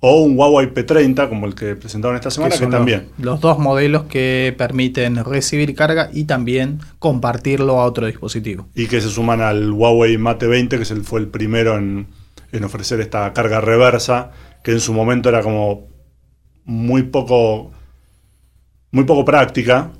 o 0.00 0.20
un 0.20 0.36
Huawei 0.36 0.66
P30, 0.74 1.30
como 1.30 1.46
el 1.46 1.54
que 1.54 1.74
presentaron 1.76 2.14
esta 2.16 2.30
semana, 2.30 2.54
que, 2.58 2.66
también. 2.66 3.06
Los, 3.16 3.40
dos 3.40 3.58
modelos 3.58 4.02
que 4.02 4.54
permiten 4.58 5.24
recibir 5.24 5.74
carga 5.74 6.10
y 6.12 6.24
también 6.24 6.80
compartirlo 6.98 7.80
a 7.80 7.86
otro 7.86 8.06
dispositivo. 8.06 8.68
Y 8.74 8.86
que 8.86 9.00
se 9.00 9.08
suman 9.08 9.40
al 9.40 9.70
Huawei 9.70 10.18
Mate 10.18 10.46
20, 10.46 10.78
que 10.78 10.84
fue 10.84 11.20
el 11.20 11.28
primero 11.28 11.78
en 11.78 12.08
en 12.52 12.64
ofrecer 12.64 13.00
esta 13.00 13.32
carga 13.32 13.60
reversa, 13.60 14.30
que 14.62 14.72
en 14.72 14.80
su 14.80 14.92
momento 14.92 15.28
era 15.28 15.42
como 15.42 15.88
muy 16.64 17.04
poco, 17.04 17.72
muy 18.90 19.04
poco 19.04 19.24
práctica. 19.24 19.90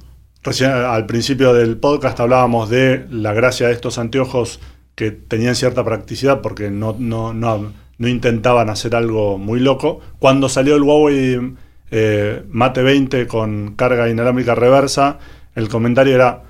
al 0.44 1.06
principio 1.06 1.54
del 1.54 1.78
podcast 1.78 2.20
hablábamos 2.20 2.68
de 2.70 3.06
la 3.10 3.32
gracia 3.32 3.68
de 3.68 3.72
estos 3.72 3.98
anteojos 3.98 4.60
que 4.94 5.10
tenían 5.10 5.54
cierta 5.54 5.84
practicidad 5.84 6.40
porque 6.42 6.70
no, 6.70 6.94
no, 6.98 7.32
no, 7.32 7.72
no 7.98 8.08
intentaban 8.08 8.68
hacer 8.68 8.94
algo 8.94 9.38
muy 9.38 9.60
loco. 9.60 10.00
Cuando 10.18 10.48
salió 10.48 10.76
el 10.76 10.82
Huawei 10.82 11.54
eh, 11.90 12.42
Mate 12.48 12.82
20 12.82 13.26
con 13.26 13.74
carga 13.76 14.08
inalámbrica 14.08 14.54
reversa, 14.54 15.18
el 15.54 15.68
comentario 15.68 16.14
era, 16.14 16.42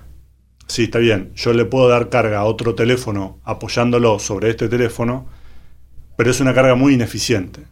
sí, 0.66 0.84
está 0.84 0.98
bien, 0.98 1.32
yo 1.34 1.52
le 1.52 1.64
puedo 1.64 1.88
dar 1.88 2.08
carga 2.08 2.38
a 2.38 2.44
otro 2.44 2.74
teléfono 2.74 3.40
apoyándolo 3.44 4.18
sobre 4.18 4.50
este 4.50 4.68
teléfono, 4.68 5.26
pero 6.16 6.30
es 6.30 6.40
una 6.40 6.54
carga 6.54 6.74
muy 6.74 6.94
ineficiente. 6.94 7.62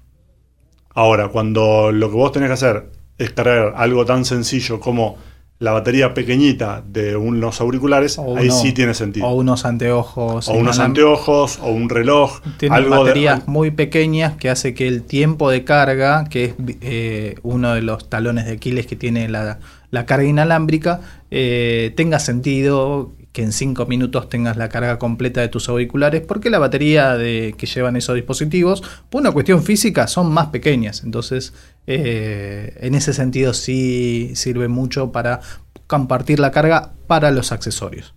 Ahora, 0.95 1.29
cuando 1.29 1.93
lo 1.93 2.11
que 2.11 2.17
vos 2.17 2.33
tenés 2.33 2.49
que 2.49 2.55
hacer 2.55 2.91
es 3.19 3.31
cargar 3.31 3.75
algo 3.77 4.05
tan 4.05 4.25
sencillo 4.25 4.81
como 4.81 5.17
la 5.59 5.73
batería 5.73 6.15
pequeñita 6.15 6.83
de 6.87 7.17
unos 7.17 7.61
auriculares, 7.61 8.19
O 8.19 8.35
ahí 8.39 8.51
sí 8.51 8.73
tiene 8.73 8.95
sentido. 8.95 9.27
O 9.27 9.35
unos 9.35 9.67
anteojos. 9.67 10.49
O 10.49 10.53
unos 10.55 10.79
anteojos, 10.79 11.59
o 11.63 11.69
un 11.69 11.91
reloj, 11.91 12.41
algo 12.71 12.95
de- 12.95 13.01
baterías 13.03 13.47
muy 13.47 13.71
pequeñas 13.71 14.37
que 14.39 14.49
hace 14.49 14.73
que 14.73 14.89
el 14.89 15.03
tiempo 15.03 15.51
de 15.51 15.63
carga, 15.65 16.25
que 16.31 16.45
es 16.47 16.55
eh, 16.81 17.35
uno 17.43 17.75
de 17.75 17.83
los 17.83 18.09
talones 18.09 18.47
de 18.47 18.53
Aquiles 18.53 18.87
que 18.87 18.97
tiene 18.97 19.29
la, 19.29 19.59
la 19.91 20.07
carga 20.07 20.25
inalámbrica, 20.27 21.03
eh, 21.31 21.93
tenga 21.95 22.19
sentido 22.21 23.13
que 23.33 23.43
en 23.43 23.53
5 23.53 23.87
minutos 23.87 24.29
tengas 24.29 24.57
la 24.57 24.69
carga 24.69 24.99
completa 24.99 25.41
de 25.41 25.49
tus 25.49 25.69
auriculares, 25.69 26.23
porque 26.23 26.51
la 26.51 26.59
batería 26.59 27.17
de, 27.17 27.55
que 27.57 27.67
llevan 27.67 27.97
esos 27.97 28.17
dispositivos, 28.17 28.83
por 29.09 29.21
una 29.21 29.33
cuestión 29.33 29.63
física, 29.63 30.09
son 30.09 30.33
más 30.33 30.49
pequeñas. 30.49 31.05
Entonces, 31.05 31.53
eh, 31.87 32.77
en 32.81 32.95
ese 32.95 33.13
sentido 33.13 33.55
sí 33.55 34.33
sirve 34.35 34.69
mucho 34.69 35.13
para 35.13 35.41
compartir 35.87 36.41
la 36.41 36.51
carga 36.51 36.93
para 37.07 37.31
los 37.31 37.53
accesorios. 37.53 38.15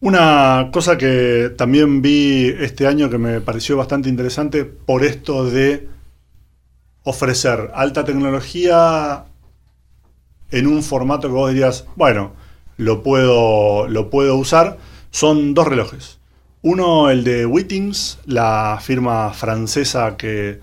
Una 0.00 0.70
cosa 0.72 0.98
que 0.98 1.52
también 1.56 2.02
vi 2.02 2.54
este 2.58 2.86
año 2.86 3.08
que 3.08 3.18
me 3.18 3.40
pareció 3.40 3.76
bastante 3.76 4.08
interesante 4.08 4.64
por 4.64 5.04
esto 5.04 5.48
de 5.48 5.88
ofrecer 7.04 7.70
alta 7.74 8.04
tecnología 8.04 9.24
en 10.50 10.66
un 10.66 10.82
formato 10.82 11.28
que 11.28 11.34
vos 11.34 11.50
dirías, 11.50 11.86
bueno, 11.96 12.32
lo 12.76 13.02
puedo, 13.02 13.88
lo 13.88 14.10
puedo 14.10 14.36
usar, 14.36 14.78
son 15.10 15.54
dos 15.54 15.66
relojes. 15.68 16.18
Uno, 16.62 17.10
el 17.10 17.24
de 17.24 17.44
Wittings, 17.46 18.18
la 18.26 18.78
firma 18.80 19.30
francesa 19.34 20.16
que 20.16 20.60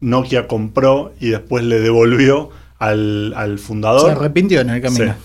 Nokia 0.00 0.46
compró 0.46 1.12
y 1.20 1.28
después 1.30 1.64
le 1.64 1.80
devolvió 1.80 2.50
al, 2.78 3.32
al 3.36 3.58
fundador. 3.58 4.06
Se 4.06 4.12
arrepintió 4.12 4.60
en 4.60 4.70
el 4.70 4.82
camino. 4.82 5.12
Sí. 5.14 5.18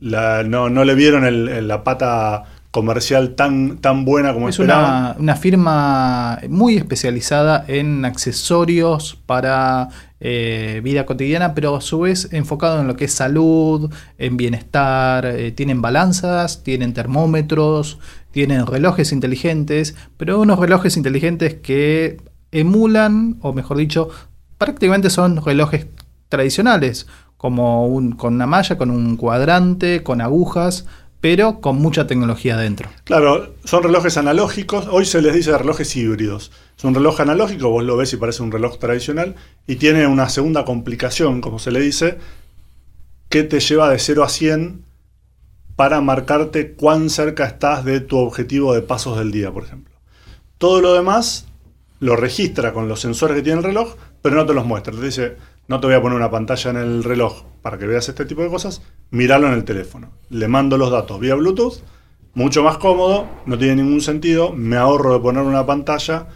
La- 0.00 0.42
no, 0.44 0.70
no 0.70 0.84
le 0.84 0.94
vieron 0.94 1.24
el- 1.24 1.48
el- 1.48 1.68
la 1.68 1.82
pata 1.84 2.44
comercial 2.70 3.34
tan, 3.34 3.78
tan 3.78 4.04
buena 4.04 4.32
como 4.32 4.48
Es 4.48 4.54
esperaban. 4.54 4.84
una, 4.94 5.16
una 5.18 5.36
firma 5.36 6.38
muy 6.48 6.76
especializada 6.76 7.64
en 7.66 8.04
accesorios 8.04 9.18
para 9.26 9.88
eh, 10.20 10.80
vida 10.84 11.06
cotidiana, 11.06 11.54
pero 11.54 11.76
a 11.76 11.80
su 11.80 12.00
vez 12.00 12.28
enfocado 12.32 12.80
en 12.80 12.86
lo 12.86 12.96
que 12.96 13.06
es 13.06 13.12
salud, 13.12 13.90
en 14.18 14.36
bienestar. 14.36 15.24
eh, 15.26 15.50
tienen 15.52 15.80
balanzas, 15.82 16.62
tienen 16.62 16.92
termómetros, 16.92 17.98
tienen 18.30 18.66
relojes 18.66 19.12
inteligentes, 19.12 19.96
pero 20.16 20.40
unos 20.40 20.58
relojes 20.58 20.96
inteligentes 20.96 21.54
que 21.54 22.18
emulan, 22.52 23.38
o 23.40 23.52
mejor 23.52 23.78
dicho, 23.78 24.10
prácticamente 24.58 25.10
son 25.10 25.42
relojes 25.42 25.86
tradicionales, 26.28 27.06
como 27.36 27.86
un, 27.86 28.12
con 28.12 28.34
una 28.34 28.46
malla, 28.46 28.76
con 28.76 28.90
un 28.90 29.16
cuadrante, 29.16 30.02
con 30.02 30.20
agujas, 30.20 30.86
pero 31.20 31.60
con 31.60 31.76
mucha 31.76 32.06
tecnología 32.06 32.54
adentro. 32.54 32.88
Claro, 33.04 33.54
son 33.64 33.82
relojes 33.82 34.16
analógicos. 34.16 34.86
Hoy 34.90 35.04
se 35.04 35.20
les 35.20 35.34
dice 35.34 35.56
relojes 35.56 35.94
híbridos. 35.96 36.50
Es 36.76 36.84
un 36.84 36.94
reloj 36.94 37.20
analógico, 37.20 37.68
vos 37.68 37.84
lo 37.84 37.96
ves 37.96 38.12
y 38.14 38.16
parece 38.16 38.42
un 38.42 38.50
reloj 38.50 38.78
tradicional. 38.78 39.34
Y 39.66 39.76
tiene 39.76 40.06
una 40.06 40.28
segunda 40.30 40.64
complicación, 40.64 41.42
como 41.42 41.58
se 41.58 41.70
le 41.70 41.80
dice, 41.80 42.18
que 43.28 43.42
te 43.42 43.60
lleva 43.60 43.90
de 43.90 43.98
0 43.98 44.24
a 44.24 44.28
100 44.28 44.84
para 45.76 46.00
marcarte 46.00 46.72
cuán 46.72 47.10
cerca 47.10 47.44
estás 47.44 47.84
de 47.84 48.00
tu 48.00 48.18
objetivo 48.18 48.74
de 48.74 48.82
pasos 48.82 49.18
del 49.18 49.30
día, 49.30 49.52
por 49.52 49.64
ejemplo. 49.64 49.94
Todo 50.56 50.80
lo 50.80 50.94
demás 50.94 51.46
lo 52.00 52.16
registra 52.16 52.72
con 52.72 52.88
los 52.88 53.00
sensores 53.00 53.36
que 53.36 53.42
tiene 53.42 53.58
el 53.58 53.64
reloj, 53.64 53.94
pero 54.22 54.36
no 54.36 54.46
te 54.46 54.54
los 54.54 54.64
muestra. 54.64 54.94
Te 54.94 55.02
dice, 55.02 55.36
no 55.68 55.80
te 55.80 55.86
voy 55.86 55.96
a 55.96 56.02
poner 56.02 56.16
una 56.16 56.30
pantalla 56.30 56.70
en 56.70 56.76
el 56.78 57.04
reloj 57.04 57.44
para 57.62 57.78
que 57.78 57.86
veas 57.86 58.08
este 58.08 58.24
tipo 58.24 58.42
de 58.42 58.48
cosas, 58.48 58.82
míralo 59.10 59.46
en 59.48 59.54
el 59.54 59.64
teléfono. 59.64 60.10
Le 60.30 60.48
mando 60.48 60.78
los 60.78 60.90
datos 60.90 61.20
vía 61.20 61.34
Bluetooth, 61.34 61.82
mucho 62.34 62.62
más 62.62 62.78
cómodo, 62.78 63.26
no 63.46 63.58
tiene 63.58 63.82
ningún 63.82 64.00
sentido, 64.00 64.52
me 64.52 64.76
ahorro 64.76 65.14
de 65.14 65.20
poner 65.20 65.42
una 65.42 65.66
pantalla, 65.66 66.26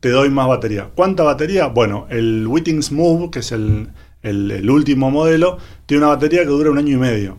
te 0.00 0.10
doy 0.10 0.30
más 0.30 0.48
batería. 0.48 0.88
¿Cuánta 0.94 1.22
batería? 1.24 1.66
Bueno, 1.66 2.06
el 2.10 2.46
Wittings 2.46 2.92
Move, 2.92 3.30
que 3.30 3.40
es 3.40 3.52
el, 3.52 3.88
el- 4.22 4.50
el 4.50 4.70
último 4.70 5.10
modelo, 5.10 5.58
tiene 5.86 6.04
una 6.04 6.14
batería 6.14 6.40
que 6.40 6.46
dura 6.46 6.70
un 6.70 6.78
año 6.78 6.94
y 6.94 6.98
medio. 7.00 7.38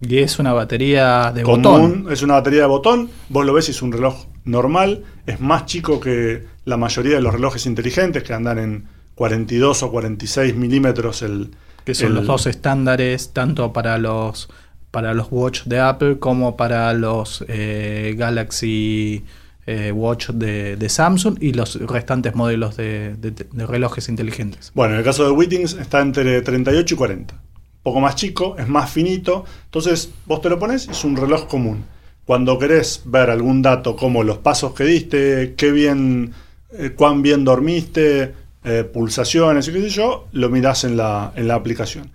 Y 0.00 0.18
es 0.18 0.38
una 0.38 0.52
batería 0.52 1.32
de 1.32 1.42
Común, 1.42 1.62
botón. 1.62 2.06
es 2.12 2.22
una 2.22 2.34
batería 2.34 2.62
de 2.62 2.66
botón, 2.66 3.10
vos 3.30 3.44
lo 3.46 3.52
ves 3.54 3.68
y 3.68 3.70
es 3.70 3.80
un 3.82 3.92
reloj 3.92 4.26
normal, 4.44 5.02
es 5.26 5.40
más 5.40 5.64
chico 5.66 5.98
que 6.00 6.44
la 6.64 6.76
mayoría 6.76 7.14
de 7.16 7.22
los 7.22 7.32
relojes 7.32 7.64
inteligentes 7.66 8.22
que 8.22 8.34
andan 8.34 8.58
en 8.58 8.84
42 9.14 9.82
o 9.82 9.90
46 9.90 10.54
milímetros 10.56 11.22
el... 11.22 11.50
Que 11.84 11.94
son 11.94 12.08
el- 12.08 12.14
los 12.14 12.26
dos 12.26 12.46
estándares, 12.46 13.32
tanto 13.32 13.72
para 13.72 13.98
los 13.98 14.48
para 14.90 15.12
los 15.12 15.26
Watch 15.30 15.64
de 15.64 15.80
Apple 15.80 16.18
como 16.20 16.56
para 16.56 16.92
los 16.94 17.44
eh, 17.48 18.14
Galaxy 18.16 19.24
eh, 19.66 19.90
Watch 19.92 20.28
de, 20.30 20.76
de 20.76 20.88
Samsung 20.88 21.36
y 21.40 21.52
los 21.52 21.74
restantes 21.80 22.34
modelos 22.34 22.76
de, 22.76 23.14
de- 23.16 23.30
de 23.32 23.66
relojes 23.66 24.08
inteligentes. 24.08 24.70
Bueno, 24.74 24.92
en 24.94 24.98
el 25.00 25.04
caso 25.04 25.24
de 25.24 25.30
Wittings 25.32 25.74
está 25.74 26.00
entre 26.00 26.40
38 26.42 26.94
y 26.94 26.96
40. 26.98 27.34
Poco 27.82 28.00
más 28.00 28.14
chico, 28.16 28.56
es 28.58 28.68
más 28.68 28.90
finito. 28.90 29.44
Entonces 29.64 30.10
vos 30.26 30.40
te 30.40 30.48
lo 30.48 30.58
pones 30.58 30.86
y 30.86 30.90
es 30.92 31.02
un 31.04 31.16
reloj 31.16 31.46
común. 31.48 31.84
Cuando 32.24 32.58
querés 32.58 33.02
ver 33.04 33.30
algún 33.30 33.62
dato 33.62 33.96
como 33.96 34.22
los 34.22 34.38
pasos 34.38 34.74
que 34.74 34.84
diste, 34.84 35.54
qué 35.56 35.72
bien, 35.72 36.32
eh, 36.72 36.92
cuán 36.96 37.20
bien 37.22 37.44
dormiste, 37.44 38.32
eh, 38.64 38.84
pulsaciones 38.84 39.68
y 39.68 39.72
qué 39.72 39.80
sé 39.82 39.88
yo, 39.90 40.26
lo 40.32 40.48
mirás 40.50 40.84
en 40.84 40.96
la, 40.96 41.32
en 41.36 41.48
la 41.48 41.54
aplicación. 41.54 42.10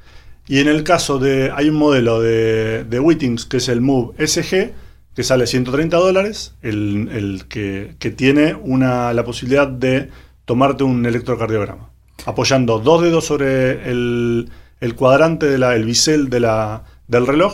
Y 0.47 0.59
en 0.59 0.67
el 0.67 0.83
caso 0.83 1.19
de, 1.19 1.51
hay 1.55 1.69
un 1.69 1.75
modelo 1.75 2.19
de, 2.21 2.83
de 2.83 2.99
Wittings 2.99 3.45
que 3.45 3.57
es 3.57 3.69
el 3.69 3.81
Move 3.81 4.15
SG, 4.27 4.71
que 5.15 5.23
sale 5.23 5.47
130 5.47 5.97
dólares, 5.97 6.55
el, 6.61 7.09
el 7.11 7.45
que, 7.47 7.95
que 7.99 8.09
tiene 8.11 8.55
una, 8.55 9.13
la 9.13 9.23
posibilidad 9.23 9.67
de 9.67 10.09
tomarte 10.45 10.83
un 10.83 11.05
electrocardiograma. 11.05 11.89
Apoyando 12.25 12.79
dos 12.79 13.01
dedos 13.01 13.25
sobre 13.25 13.89
el, 13.89 14.49
el 14.79 14.95
cuadrante, 14.95 15.45
de 15.45 15.57
la, 15.57 15.75
el 15.75 15.85
bisel 15.85 16.29
de 16.29 16.39
la, 16.39 16.83
del 17.07 17.27
reloj, 17.27 17.53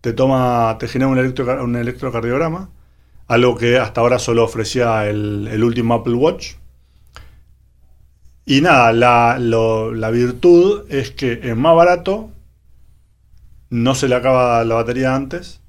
te 0.00 0.12
toma, 0.12 0.76
te 0.78 0.86
genera 0.88 1.10
un, 1.10 1.18
electrocar- 1.18 1.62
un 1.62 1.76
electrocardiograma, 1.76 2.70
algo 3.26 3.56
que 3.56 3.78
hasta 3.78 4.00
ahora 4.00 4.18
solo 4.18 4.44
ofrecía 4.44 5.08
el, 5.08 5.48
el 5.50 5.64
último 5.64 5.94
Apple 5.94 6.14
Watch. 6.14 6.52
Y 8.48 8.62
nada, 8.62 8.92
la, 8.92 9.38
lo- 9.38 9.94
la 9.94 10.10
virtud 10.10 10.86
es 10.90 11.12
que 11.12 11.38
es 11.44 11.56
más 11.56 11.76
barato, 11.76 12.30
no 13.70 13.94
se 13.94 14.08
le 14.08 14.14
acaba 14.14 14.64
la 14.64 14.74
batería 14.76 15.14
antes. 15.14 15.60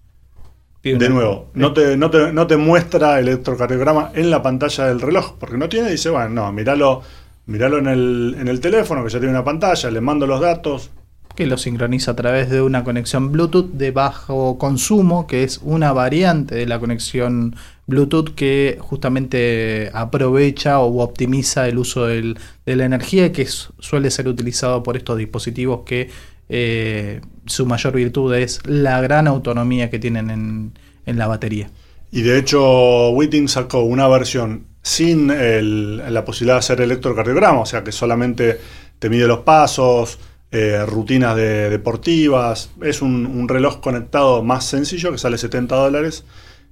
De 0.91 1.09
nuevo, 1.09 1.49
no 1.53 1.73
te, 1.73 1.97
no, 1.97 2.09
te, 2.09 2.33
no 2.33 2.47
te 2.47 2.57
muestra 2.57 3.19
el 3.19 3.27
electrocardiograma 3.27 4.11
en 4.15 4.31
la 4.31 4.41
pantalla 4.41 4.87
del 4.87 5.01
reloj, 5.01 5.35
porque 5.39 5.57
no 5.57 5.69
tiene, 5.69 5.91
dice, 5.91 6.09
bueno, 6.09 6.29
no, 6.29 6.51
míralo, 6.51 7.03
míralo 7.45 7.77
en 7.79 7.87
el, 7.87 8.35
en 8.39 8.47
el 8.47 8.59
teléfono, 8.61 9.03
que 9.03 9.09
ya 9.09 9.19
tiene 9.19 9.33
una 9.35 9.43
pantalla, 9.43 9.91
le 9.91 10.01
mando 10.01 10.27
los 10.27 10.41
datos. 10.41 10.91
Que 11.39 11.47
lo 11.47 11.57
sincroniza 11.57 12.11
a 12.11 12.15
través 12.17 12.49
de 12.49 12.61
una 12.61 12.83
conexión 12.83 13.31
Bluetooth 13.31 13.71
de 13.71 13.91
bajo 13.91 14.57
consumo, 14.57 15.25
que 15.25 15.43
es 15.43 15.61
una 15.63 15.93
variante 15.93 16.53
de 16.55 16.65
la 16.65 16.79
conexión 16.79 17.55
Bluetooth 17.87 18.35
que 18.35 18.77
justamente 18.79 19.89
aprovecha 19.93 20.79
o 20.79 21.01
optimiza 21.01 21.67
el 21.69 21.77
uso 21.77 22.05
de 22.07 22.35
la 22.65 22.83
energía 22.85 23.31
que 23.31 23.45
su- 23.45 23.71
suele 23.79 24.11
ser 24.11 24.27
utilizado 24.27 24.83
por 24.83 24.97
estos 24.97 25.17
dispositivos 25.17 25.81
que 25.85 26.09
eh, 26.49 27.21
su 27.45 27.65
mayor 27.65 27.93
virtud 27.93 28.33
es 28.35 28.59
la 28.65 28.99
gran 29.01 29.25
autonomía 29.27 29.89
que 29.89 29.99
tienen 29.99 30.29
en, 30.29 30.73
en 31.05 31.17
la 31.17 31.27
batería. 31.27 31.69
Y 32.11 32.21
de 32.23 32.37
hecho, 32.37 33.11
Witting 33.11 33.47
sacó 33.47 33.83
una 33.83 34.07
versión 34.09 34.65
sin 34.81 35.29
el- 35.31 36.13
la 36.13 36.25
posibilidad 36.25 36.55
de 36.55 36.59
hacer 36.59 36.81
electrocardiograma, 36.81 37.61
o 37.61 37.65
sea 37.65 37.83
que 37.83 37.91
solamente 37.91 38.59
te 38.99 39.09
mide 39.09 39.27
los 39.27 39.39
pasos, 39.39 40.19
eh, 40.51 40.85
rutinas 40.85 41.35
de- 41.35 41.69
deportivas. 41.69 42.71
Es 42.81 43.01
un, 43.01 43.47
reloj 43.47 43.79
conectado 43.81 44.43
más 44.43 44.65
sencillo 44.65 45.11
que 45.11 45.17
sale 45.17 45.37
70 45.37 45.75
dólares, 45.75 46.25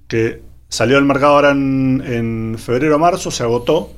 que 0.08 0.42
salió 0.68 0.98
al 0.98 1.04
mercado 1.04 1.34
ahora 1.34 1.50
en, 1.52 2.56
febrero 2.58 2.96
o 2.96 2.98
marzo, 2.98 3.30
se 3.30 3.42
agotó 3.42 3.92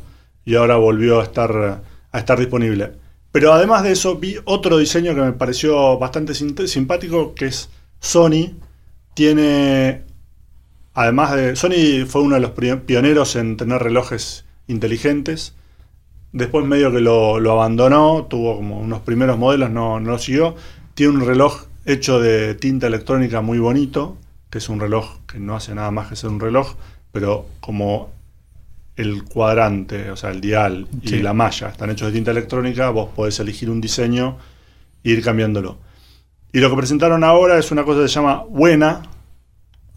y 0.44 0.54
ahora 0.54 0.76
volvió 0.76 1.20
a 1.20 1.24
estar, 1.24 1.82
a 2.12 2.18
estar 2.18 2.38
disponible. 2.38 2.92
Pero 3.32 3.52
además 3.52 3.82
de 3.84 3.92
eso, 3.92 4.16
vi 4.16 4.36
otro 4.44 4.78
diseño 4.78 5.14
que 5.14 5.20
me 5.20 5.32
pareció 5.32 5.98
bastante 5.98 6.34
simpático, 6.34 7.34
que 7.34 7.46
es 7.46 7.70
Sony. 8.00 8.56
Tiene 9.14 10.04
Además 10.94 11.34
de. 11.34 11.56
Sony 11.56 12.06
fue 12.06 12.22
uno 12.22 12.34
de 12.34 12.40
los 12.40 12.50
pioneros 12.50 13.36
en 13.36 13.56
tener 13.56 13.82
relojes 13.82 14.44
inteligentes. 14.66 15.54
Después 16.32 16.64
medio 16.64 16.92
que 16.92 17.00
lo, 17.00 17.40
lo 17.40 17.52
abandonó, 17.52 18.26
tuvo 18.28 18.56
como 18.56 18.78
unos 18.78 19.00
primeros 19.00 19.38
modelos, 19.38 19.70
no, 19.70 20.00
no 20.00 20.12
lo 20.12 20.18
siguió. 20.18 20.54
Tiene 20.94 21.14
un 21.14 21.26
reloj 21.26 21.64
hecho 21.84 22.20
de 22.20 22.54
tinta 22.54 22.86
electrónica 22.86 23.40
muy 23.40 23.58
bonito, 23.58 24.16
que 24.48 24.58
es 24.58 24.68
un 24.68 24.80
reloj 24.80 25.18
que 25.26 25.38
no 25.38 25.56
hace 25.56 25.74
nada 25.74 25.90
más 25.90 26.08
que 26.08 26.16
ser 26.16 26.30
un 26.30 26.40
reloj, 26.40 26.74
pero 27.12 27.46
como 27.60 28.10
el 28.96 29.24
cuadrante, 29.24 30.10
o 30.10 30.16
sea, 30.16 30.30
el 30.30 30.40
dial 30.40 30.86
y 31.02 31.16
la 31.16 31.32
malla 31.32 31.68
están 31.68 31.90
hechos 31.90 32.08
de 32.08 32.14
tinta 32.14 32.30
electrónica, 32.30 32.90
vos 32.90 33.10
podés 33.14 33.38
elegir 33.40 33.70
un 33.70 33.80
diseño 33.80 34.36
e 35.02 35.10
ir 35.10 35.24
cambiándolo. 35.24 35.78
Y 36.52 36.58
lo 36.58 36.70
que 36.70 36.76
presentaron 36.76 37.24
ahora 37.24 37.58
es 37.58 37.70
una 37.70 37.84
cosa 37.84 38.02
que 38.02 38.08
se 38.08 38.14
llama 38.14 38.44
Buena, 38.48 39.02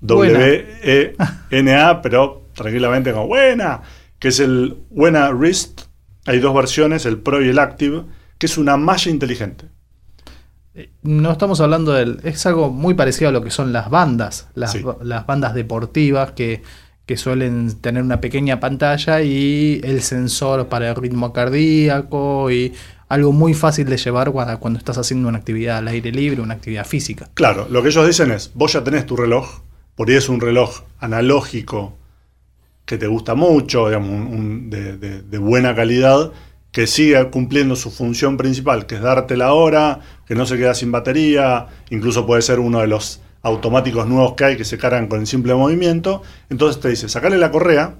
W-E-N-A, 0.01 2.01
pero 2.01 2.43
tranquilamente 2.53 3.11
como 3.11 3.27
Buena, 3.27 3.81
que 4.19 4.29
es 4.29 4.39
el 4.39 4.77
Buena 4.89 5.31
Wrist. 5.31 5.82
Hay 6.25 6.39
dos 6.39 6.53
versiones, 6.53 7.05
el 7.05 7.17
Pro 7.17 7.43
y 7.43 7.49
el 7.49 7.59
Active, 7.59 8.03
que 8.37 8.45
es 8.45 8.57
una 8.57 8.77
malla 8.77 9.11
inteligente. 9.11 9.65
No 11.03 11.31
estamos 11.31 11.61
hablando 11.61 11.93
del. 11.93 12.19
Es 12.23 12.45
algo 12.45 12.71
muy 12.71 12.95
parecido 12.95 13.29
a 13.29 13.31
lo 13.31 13.43
que 13.43 13.51
son 13.51 13.73
las 13.73 13.89
bandas, 13.89 14.47
las, 14.55 14.75
las 15.03 15.27
bandas 15.27 15.53
deportivas 15.53 16.31
que, 16.31 16.63
que, 17.05 17.15
suelen 17.15 17.79
tener 17.79 18.01
una 18.01 18.19
pequeña 18.21 18.59
pantalla 18.59 19.21
y 19.21 19.81
el 19.83 20.01
sensor 20.01 20.69
para 20.69 20.89
el 20.89 20.95
ritmo 20.95 21.31
cardíaco 21.31 22.49
y 22.49 22.73
algo 23.07 23.31
muy 23.31 23.53
fácil 23.53 23.85
de 23.85 23.97
llevar 23.97 24.31
cuando, 24.31 24.59
cuando 24.59 24.79
estás 24.79 24.97
haciendo 24.97 25.29
una 25.29 25.37
actividad 25.37 25.77
al 25.77 25.89
aire 25.89 26.11
libre, 26.11 26.41
una 26.41 26.55
actividad 26.55 26.87
física. 26.87 27.29
Claro, 27.35 27.67
lo 27.69 27.83
que 27.83 27.89
ellos 27.89 28.07
dicen 28.07 28.31
es: 28.31 28.49
vos 28.55 28.73
ya 28.73 28.83
tenés 28.83 29.05
tu 29.05 29.15
reloj, 29.15 29.59
por 29.93 30.09
ahí 30.09 30.15
es 30.15 30.27
un 30.27 30.41
reloj 30.41 30.81
analógico 30.99 31.93
que 32.85 32.97
te 32.97 33.07
gusta 33.07 33.35
mucho, 33.35 33.87
digamos, 33.87 34.69
de 34.69 35.37
buena 35.37 35.75
calidad 35.75 36.31
que 36.73 36.87
siga 36.87 37.29
cumpliendo 37.29 37.75
su 37.75 37.91
función 37.91 38.35
principal, 38.35 38.87
que 38.87 38.95
es 38.95 39.01
darte 39.01 39.37
la 39.37 39.53
hora, 39.53 39.99
que 40.25 40.33
no 40.33 40.47
se 40.47 40.57
queda 40.57 40.73
sin 40.73 40.91
batería, 40.91 41.67
incluso 41.91 42.25
puede 42.25 42.41
ser 42.41 42.59
uno 42.59 42.79
de 42.79 42.87
los 42.87 43.21
automáticos 43.43 44.07
nuevos 44.07 44.33
que 44.33 44.45
hay 44.45 44.57
que 44.57 44.65
se 44.65 44.79
cargan 44.79 45.07
con 45.07 45.19
el 45.19 45.27
simple 45.27 45.53
movimiento. 45.53 46.23
Entonces 46.49 46.81
te 46.81 46.89
dice, 46.89 47.09
sacale 47.09 47.37
la 47.37 47.51
correa, 47.51 47.93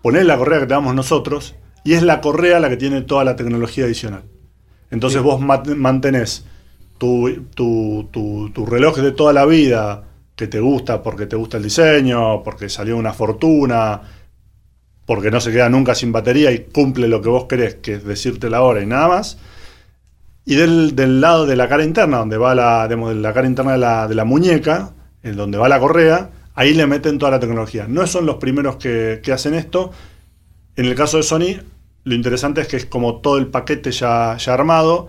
poner 0.00 0.24
la 0.24 0.38
correa 0.38 0.60
que 0.60 0.66
te 0.66 0.72
damos 0.72 0.94
nosotros, 0.94 1.54
y 1.84 1.92
es 1.92 2.02
la 2.02 2.22
correa 2.22 2.60
la 2.60 2.70
que 2.70 2.78
tiene 2.78 3.02
toda 3.02 3.24
la 3.24 3.36
tecnología 3.36 3.84
adicional. 3.84 4.22
Entonces 4.90 5.20
vos 5.20 5.38
mantenés 5.38 6.46
tu, 6.96 7.44
tu, 7.54 8.08
tu, 8.10 8.50
tu 8.54 8.64
reloj 8.64 8.96
de 8.96 9.12
toda 9.12 9.34
la 9.34 9.44
vida, 9.44 10.04
que 10.36 10.46
te 10.46 10.60
gusta 10.60 11.02
porque 11.02 11.26
te 11.26 11.34
gusta 11.34 11.56
el 11.56 11.64
diseño, 11.64 12.42
porque 12.42 12.68
salió 12.68 12.96
una 12.96 13.14
fortuna, 13.14 14.02
porque 15.06 15.30
no 15.30 15.40
se 15.40 15.50
queda 15.50 15.70
nunca 15.70 15.94
sin 15.94 16.12
batería 16.12 16.52
y 16.52 16.66
cumple 16.66 17.08
lo 17.08 17.22
que 17.22 17.30
vos 17.30 17.46
querés, 17.46 17.76
que 17.76 17.94
es 17.94 18.04
decirte 18.04 18.50
la 18.50 18.62
hora 18.62 18.82
y 18.82 18.86
nada 18.86 19.08
más. 19.08 19.38
Y 20.44 20.54
del, 20.56 21.20
lado 21.20 21.46
de 21.46 21.56
la 21.56 21.68
cara 21.68 21.82
interna, 21.82 22.18
donde 22.18 22.36
va 22.36 22.54
la, 22.54 22.86
la 22.86 23.32
cara 23.32 23.46
interna 23.46 23.72
de 23.72 23.78
la, 23.78 24.06
de 24.06 24.14
la 24.14 24.24
muñeca, 24.24 24.92
en 25.22 25.36
donde 25.36 25.58
va 25.58 25.68
la 25.68 25.80
correa, 25.80 26.30
ahí 26.54 26.74
le 26.74 26.86
meten 26.86 27.18
toda 27.18 27.32
la 27.32 27.40
tecnología. 27.40 27.86
No 27.88 28.06
son 28.06 28.26
los 28.26 28.36
primeros 28.36 28.76
que, 28.76 29.20
hacen 29.32 29.54
esto. 29.54 29.90
En 30.76 30.84
el 30.84 30.94
caso 30.94 31.16
de 31.16 31.22
Sony, 31.22 31.62
lo 32.04 32.14
interesante 32.14 32.60
es 32.60 32.68
que 32.68 32.76
es 32.76 32.86
como 32.86 33.20
todo 33.20 33.38
el 33.38 33.48
paquete 33.48 33.90
ya, 33.90 34.36
ya 34.36 34.54
armado. 34.54 35.08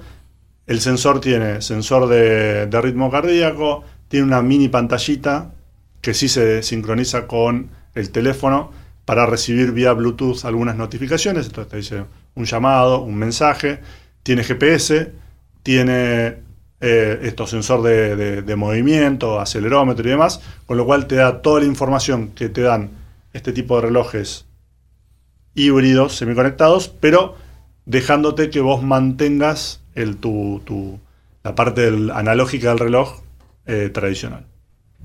El 0.66 0.80
sensor 0.80 1.22
tiene 1.22 1.62
sensor 1.62 2.08
de, 2.08 2.66
de 2.66 2.82
ritmo 2.82 3.12
cardíaco, 3.12 3.84
tiene 4.08 4.26
una 4.26 4.42
mini 4.42 4.70
pantallita 4.70 5.52
que 6.02 6.14
sí 6.14 6.30
se 6.30 6.64
sincroniza 6.64 7.28
con 7.28 7.70
el 7.96 8.12
teléfono 8.12 8.72
para 9.06 9.26
recibir 9.26 9.72
vía 9.72 9.94
Bluetooth 9.94 10.46
algunas 10.46 10.76
notificaciones. 10.76 11.48
Entonces 11.48 11.72
te 11.72 11.78
dice 11.78 12.04
un 12.36 12.46
llamado, 12.46 13.02
un 13.02 13.16
mensaje. 13.16 13.80
Tiene 14.24 14.44
GPS, 14.44 15.12
tiene 15.64 16.38
eh, 16.80 17.20
estos 17.24 17.50
sensor 17.50 17.82
de, 17.82 18.56
movimiento, 18.56 19.40
acelerómetro 19.40 20.08
y 20.08 20.12
demás, 20.12 20.42
con 20.66 20.78
lo 20.78 20.86
cual 20.86 21.08
te 21.08 21.16
da 21.16 21.42
toda 21.42 21.62
la 21.62 21.66
información 21.66 22.30
que 22.30 22.50
te 22.50 22.62
dan 22.62 22.92
este 23.34 23.52
tipo 23.52 23.78
de 23.78 23.88
relojes 23.88 24.46
híbridos, 25.56 26.16
semiconectados, 26.16 26.88
pero 26.88 27.36
dejándote 27.86 28.52
que 28.52 28.60
vos 28.60 28.84
mantengas 28.84 29.82
el, 29.96 30.18
tu, 30.18 31.00
la 31.44 31.56
parte 31.56 31.88
analógica 32.14 32.70
del 32.70 32.80
reloj 32.80 33.22
eh, 33.68 33.90
tradicional. 33.94 34.46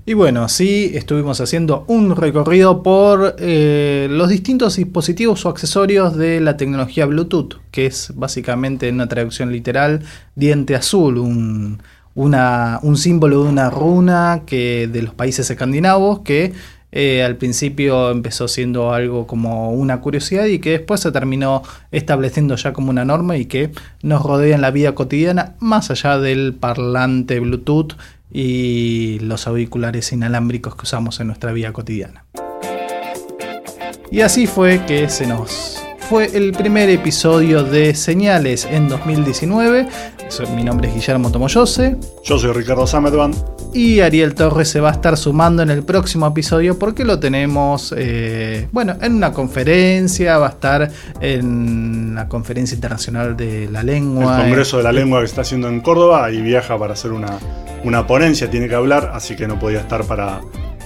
Y 0.05 0.15
bueno, 0.15 0.43
así 0.43 0.91
estuvimos 0.95 1.41
haciendo 1.41 1.85
un 1.87 2.17
recorrido 2.17 2.83
por 2.83 3.37
eh, 3.39 4.09
los 4.11 4.29
distintos 4.29 4.77
dispositivos 4.77 5.47
o 5.47 5.49
accesorios 5.49 6.17
de 6.17 6.41
la 6.41 6.57
tecnología 6.57 7.07
Bluetooth, 7.07 7.61
que 7.71 7.87
es 7.87 8.13
básicamente 8.17 8.89
en 8.89 8.97
una 8.97 9.09
traducción 9.09 9.53
literal 9.53 10.03
diente 10.35 10.75
azul, 10.75 11.19
un, 11.19 11.83
un 12.15 12.97
símbolo 12.97 13.45
de 13.45 13.49
una 13.49 13.71
runa 13.71 14.43
que, 14.45 14.89
de 14.93 15.03
los 15.03 15.15
países 15.15 15.49
escandinavos 15.49 16.21
que 16.21 16.53
eh, 16.95 17.23
al 17.23 17.37
principio 17.37 18.11
empezó 18.11 18.49
siendo 18.49 18.93
algo 18.93 19.27
como 19.27 19.73
una 19.73 20.01
curiosidad 20.01 20.45
y 20.45 20.59
que 20.59 20.73
después 20.73 21.01
se 21.01 21.11
terminó 21.11 21.63
estableciendo 21.91 22.55
ya 22.57 22.75
como 22.75 22.91
una 22.91 23.07
norma 23.07 23.39
y 23.39 23.47
que 23.47 23.71
nos 24.03 24.23
rodea 24.23 24.55
en 24.55 24.61
la 24.61 24.71
vida 24.71 24.95
cotidiana 24.95 25.55
más 25.59 25.91
allá 25.91 26.19
del 26.19 26.53
parlante 26.53 27.41
Bluetooth 27.41 27.95
y 28.33 29.19
los 29.21 29.47
auriculares 29.47 30.13
inalámbricos 30.13 30.75
que 30.75 30.83
usamos 30.83 31.21
en 31.21 31.27
nuestra 31.27 31.53
vida 31.53 31.73
cotidiana. 31.73 32.25
Y 34.11 34.21
así 34.21 34.47
fue 34.47 34.85
que 34.87 35.09
se 35.09 35.27
nos 35.27 35.82
fue 36.13 36.29
el 36.37 36.53
primer 36.53 36.91
episodio 36.91 37.65
de 37.65 37.95
Señales 37.95 38.69
en 38.71 38.87
2019. 38.87 39.89
Mi 40.55 40.63
nombre 40.63 40.89
es 40.89 40.95
Guillermo 40.95 41.33
Tomoyose. 41.33 41.97
Yo 42.23 42.39
soy 42.39 42.53
Ricardo 42.53 42.87
Sametban. 42.87 43.33
Y 43.73 44.01
Ariel 44.01 44.35
Torres 44.35 44.69
se 44.69 44.81
va 44.81 44.91
a 44.91 44.93
estar 44.93 45.17
sumando 45.17 45.63
en 45.63 45.71
el 45.71 45.85
próximo 45.85 46.27
episodio 46.27 46.79
porque 46.79 47.07
lo 47.07 47.19
tenemos, 47.19 47.95
eh, 47.97 48.69
bueno, 48.73 48.95
en 49.01 49.15
una 49.15 49.33
conferencia, 49.33 50.37
va 50.37 50.49
a 50.49 50.51
estar 50.51 50.91
en 51.19 52.15
la 52.15 52.29
Conferencia 52.29 52.75
Internacional 52.75 53.35
de 53.35 53.71
la 53.71 53.83
Lengua. 53.83 54.37
El 54.37 54.49
Congreso 54.49 54.77
de 54.77 54.83
la 54.83 54.93
Lengua 54.93 55.21
que 55.21 55.25
está 55.25 55.41
haciendo 55.41 55.69
en 55.69 55.81
Córdoba 55.81 56.31
y 56.31 56.43
viaja 56.43 56.79
para 56.79 56.93
hacer 56.93 57.13
una, 57.13 57.39
una 57.85 58.07
ponencia, 58.07 58.51
tiene 58.51 58.69
que 58.69 58.75
hablar, 58.75 59.13
así 59.15 59.35
que 59.35 59.49
no 59.49 59.59
podía 59.59 59.81
estar 59.81 60.05
para, 60.05 60.43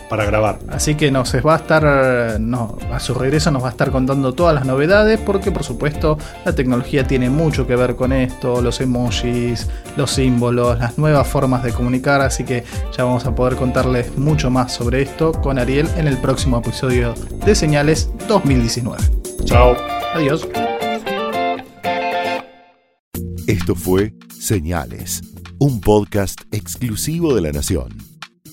para 0.09 0.25
grabar. 0.25 0.59
Así 0.69 0.95
que 0.95 1.11
nos 1.11 1.35
va 1.35 1.55
a 1.55 1.57
estar, 1.57 2.41
no, 2.41 2.79
a 2.93 3.01
su 3.01 3.15
regreso 3.15 3.51
nos 3.51 3.63
va 3.63 3.69
a 3.69 3.71
estar 3.71 3.91
contando 3.91 4.33
todas 4.33 4.55
las 4.55 4.65
novedades, 4.65 5.21
porque 5.21 5.51
por 5.51 5.65
supuesto 5.65 6.19
la 6.45 6.55
tecnología 6.55 7.07
tiene 7.07 7.31
mucho 7.31 7.67
que 7.67 7.77
ver 7.77 7.97
con 7.97 8.13
esto, 8.13 8.61
los 8.63 8.81
emojis, 8.81 9.69
los 9.97 10.11
símbolos, 10.11 10.79
las 10.79 10.99
nuevas 10.99 11.27
formas 11.27 11.63
de 11.63 11.73
comunicar, 11.73 12.21
así 12.21 12.45
que 12.45 12.65
ya 12.97 13.05
vamos 13.05 13.27
a 13.27 13.35
poder 13.35 13.57
contarles 13.57 14.17
mucho 14.17 14.51
más 14.51 14.73
sobre 14.73 15.03
esto 15.03 15.33
con 15.33 15.59
Ariel 15.59 15.89
en 15.97 16.09
el 16.09 16.19
próximo 16.19 16.59
episodio 16.59 17.15
de 17.45 17.55
Señales 17.55 18.11
2019. 18.29 19.03
Chao. 19.45 19.77
Adiós. 20.15 20.49
Esto 23.47 23.75
fue 23.75 24.13
Señales, 24.41 25.23
un 25.59 25.81
podcast 25.81 26.41
exclusivo 26.51 27.35
de 27.35 27.43
la 27.43 27.53
Nación. 27.53 28.16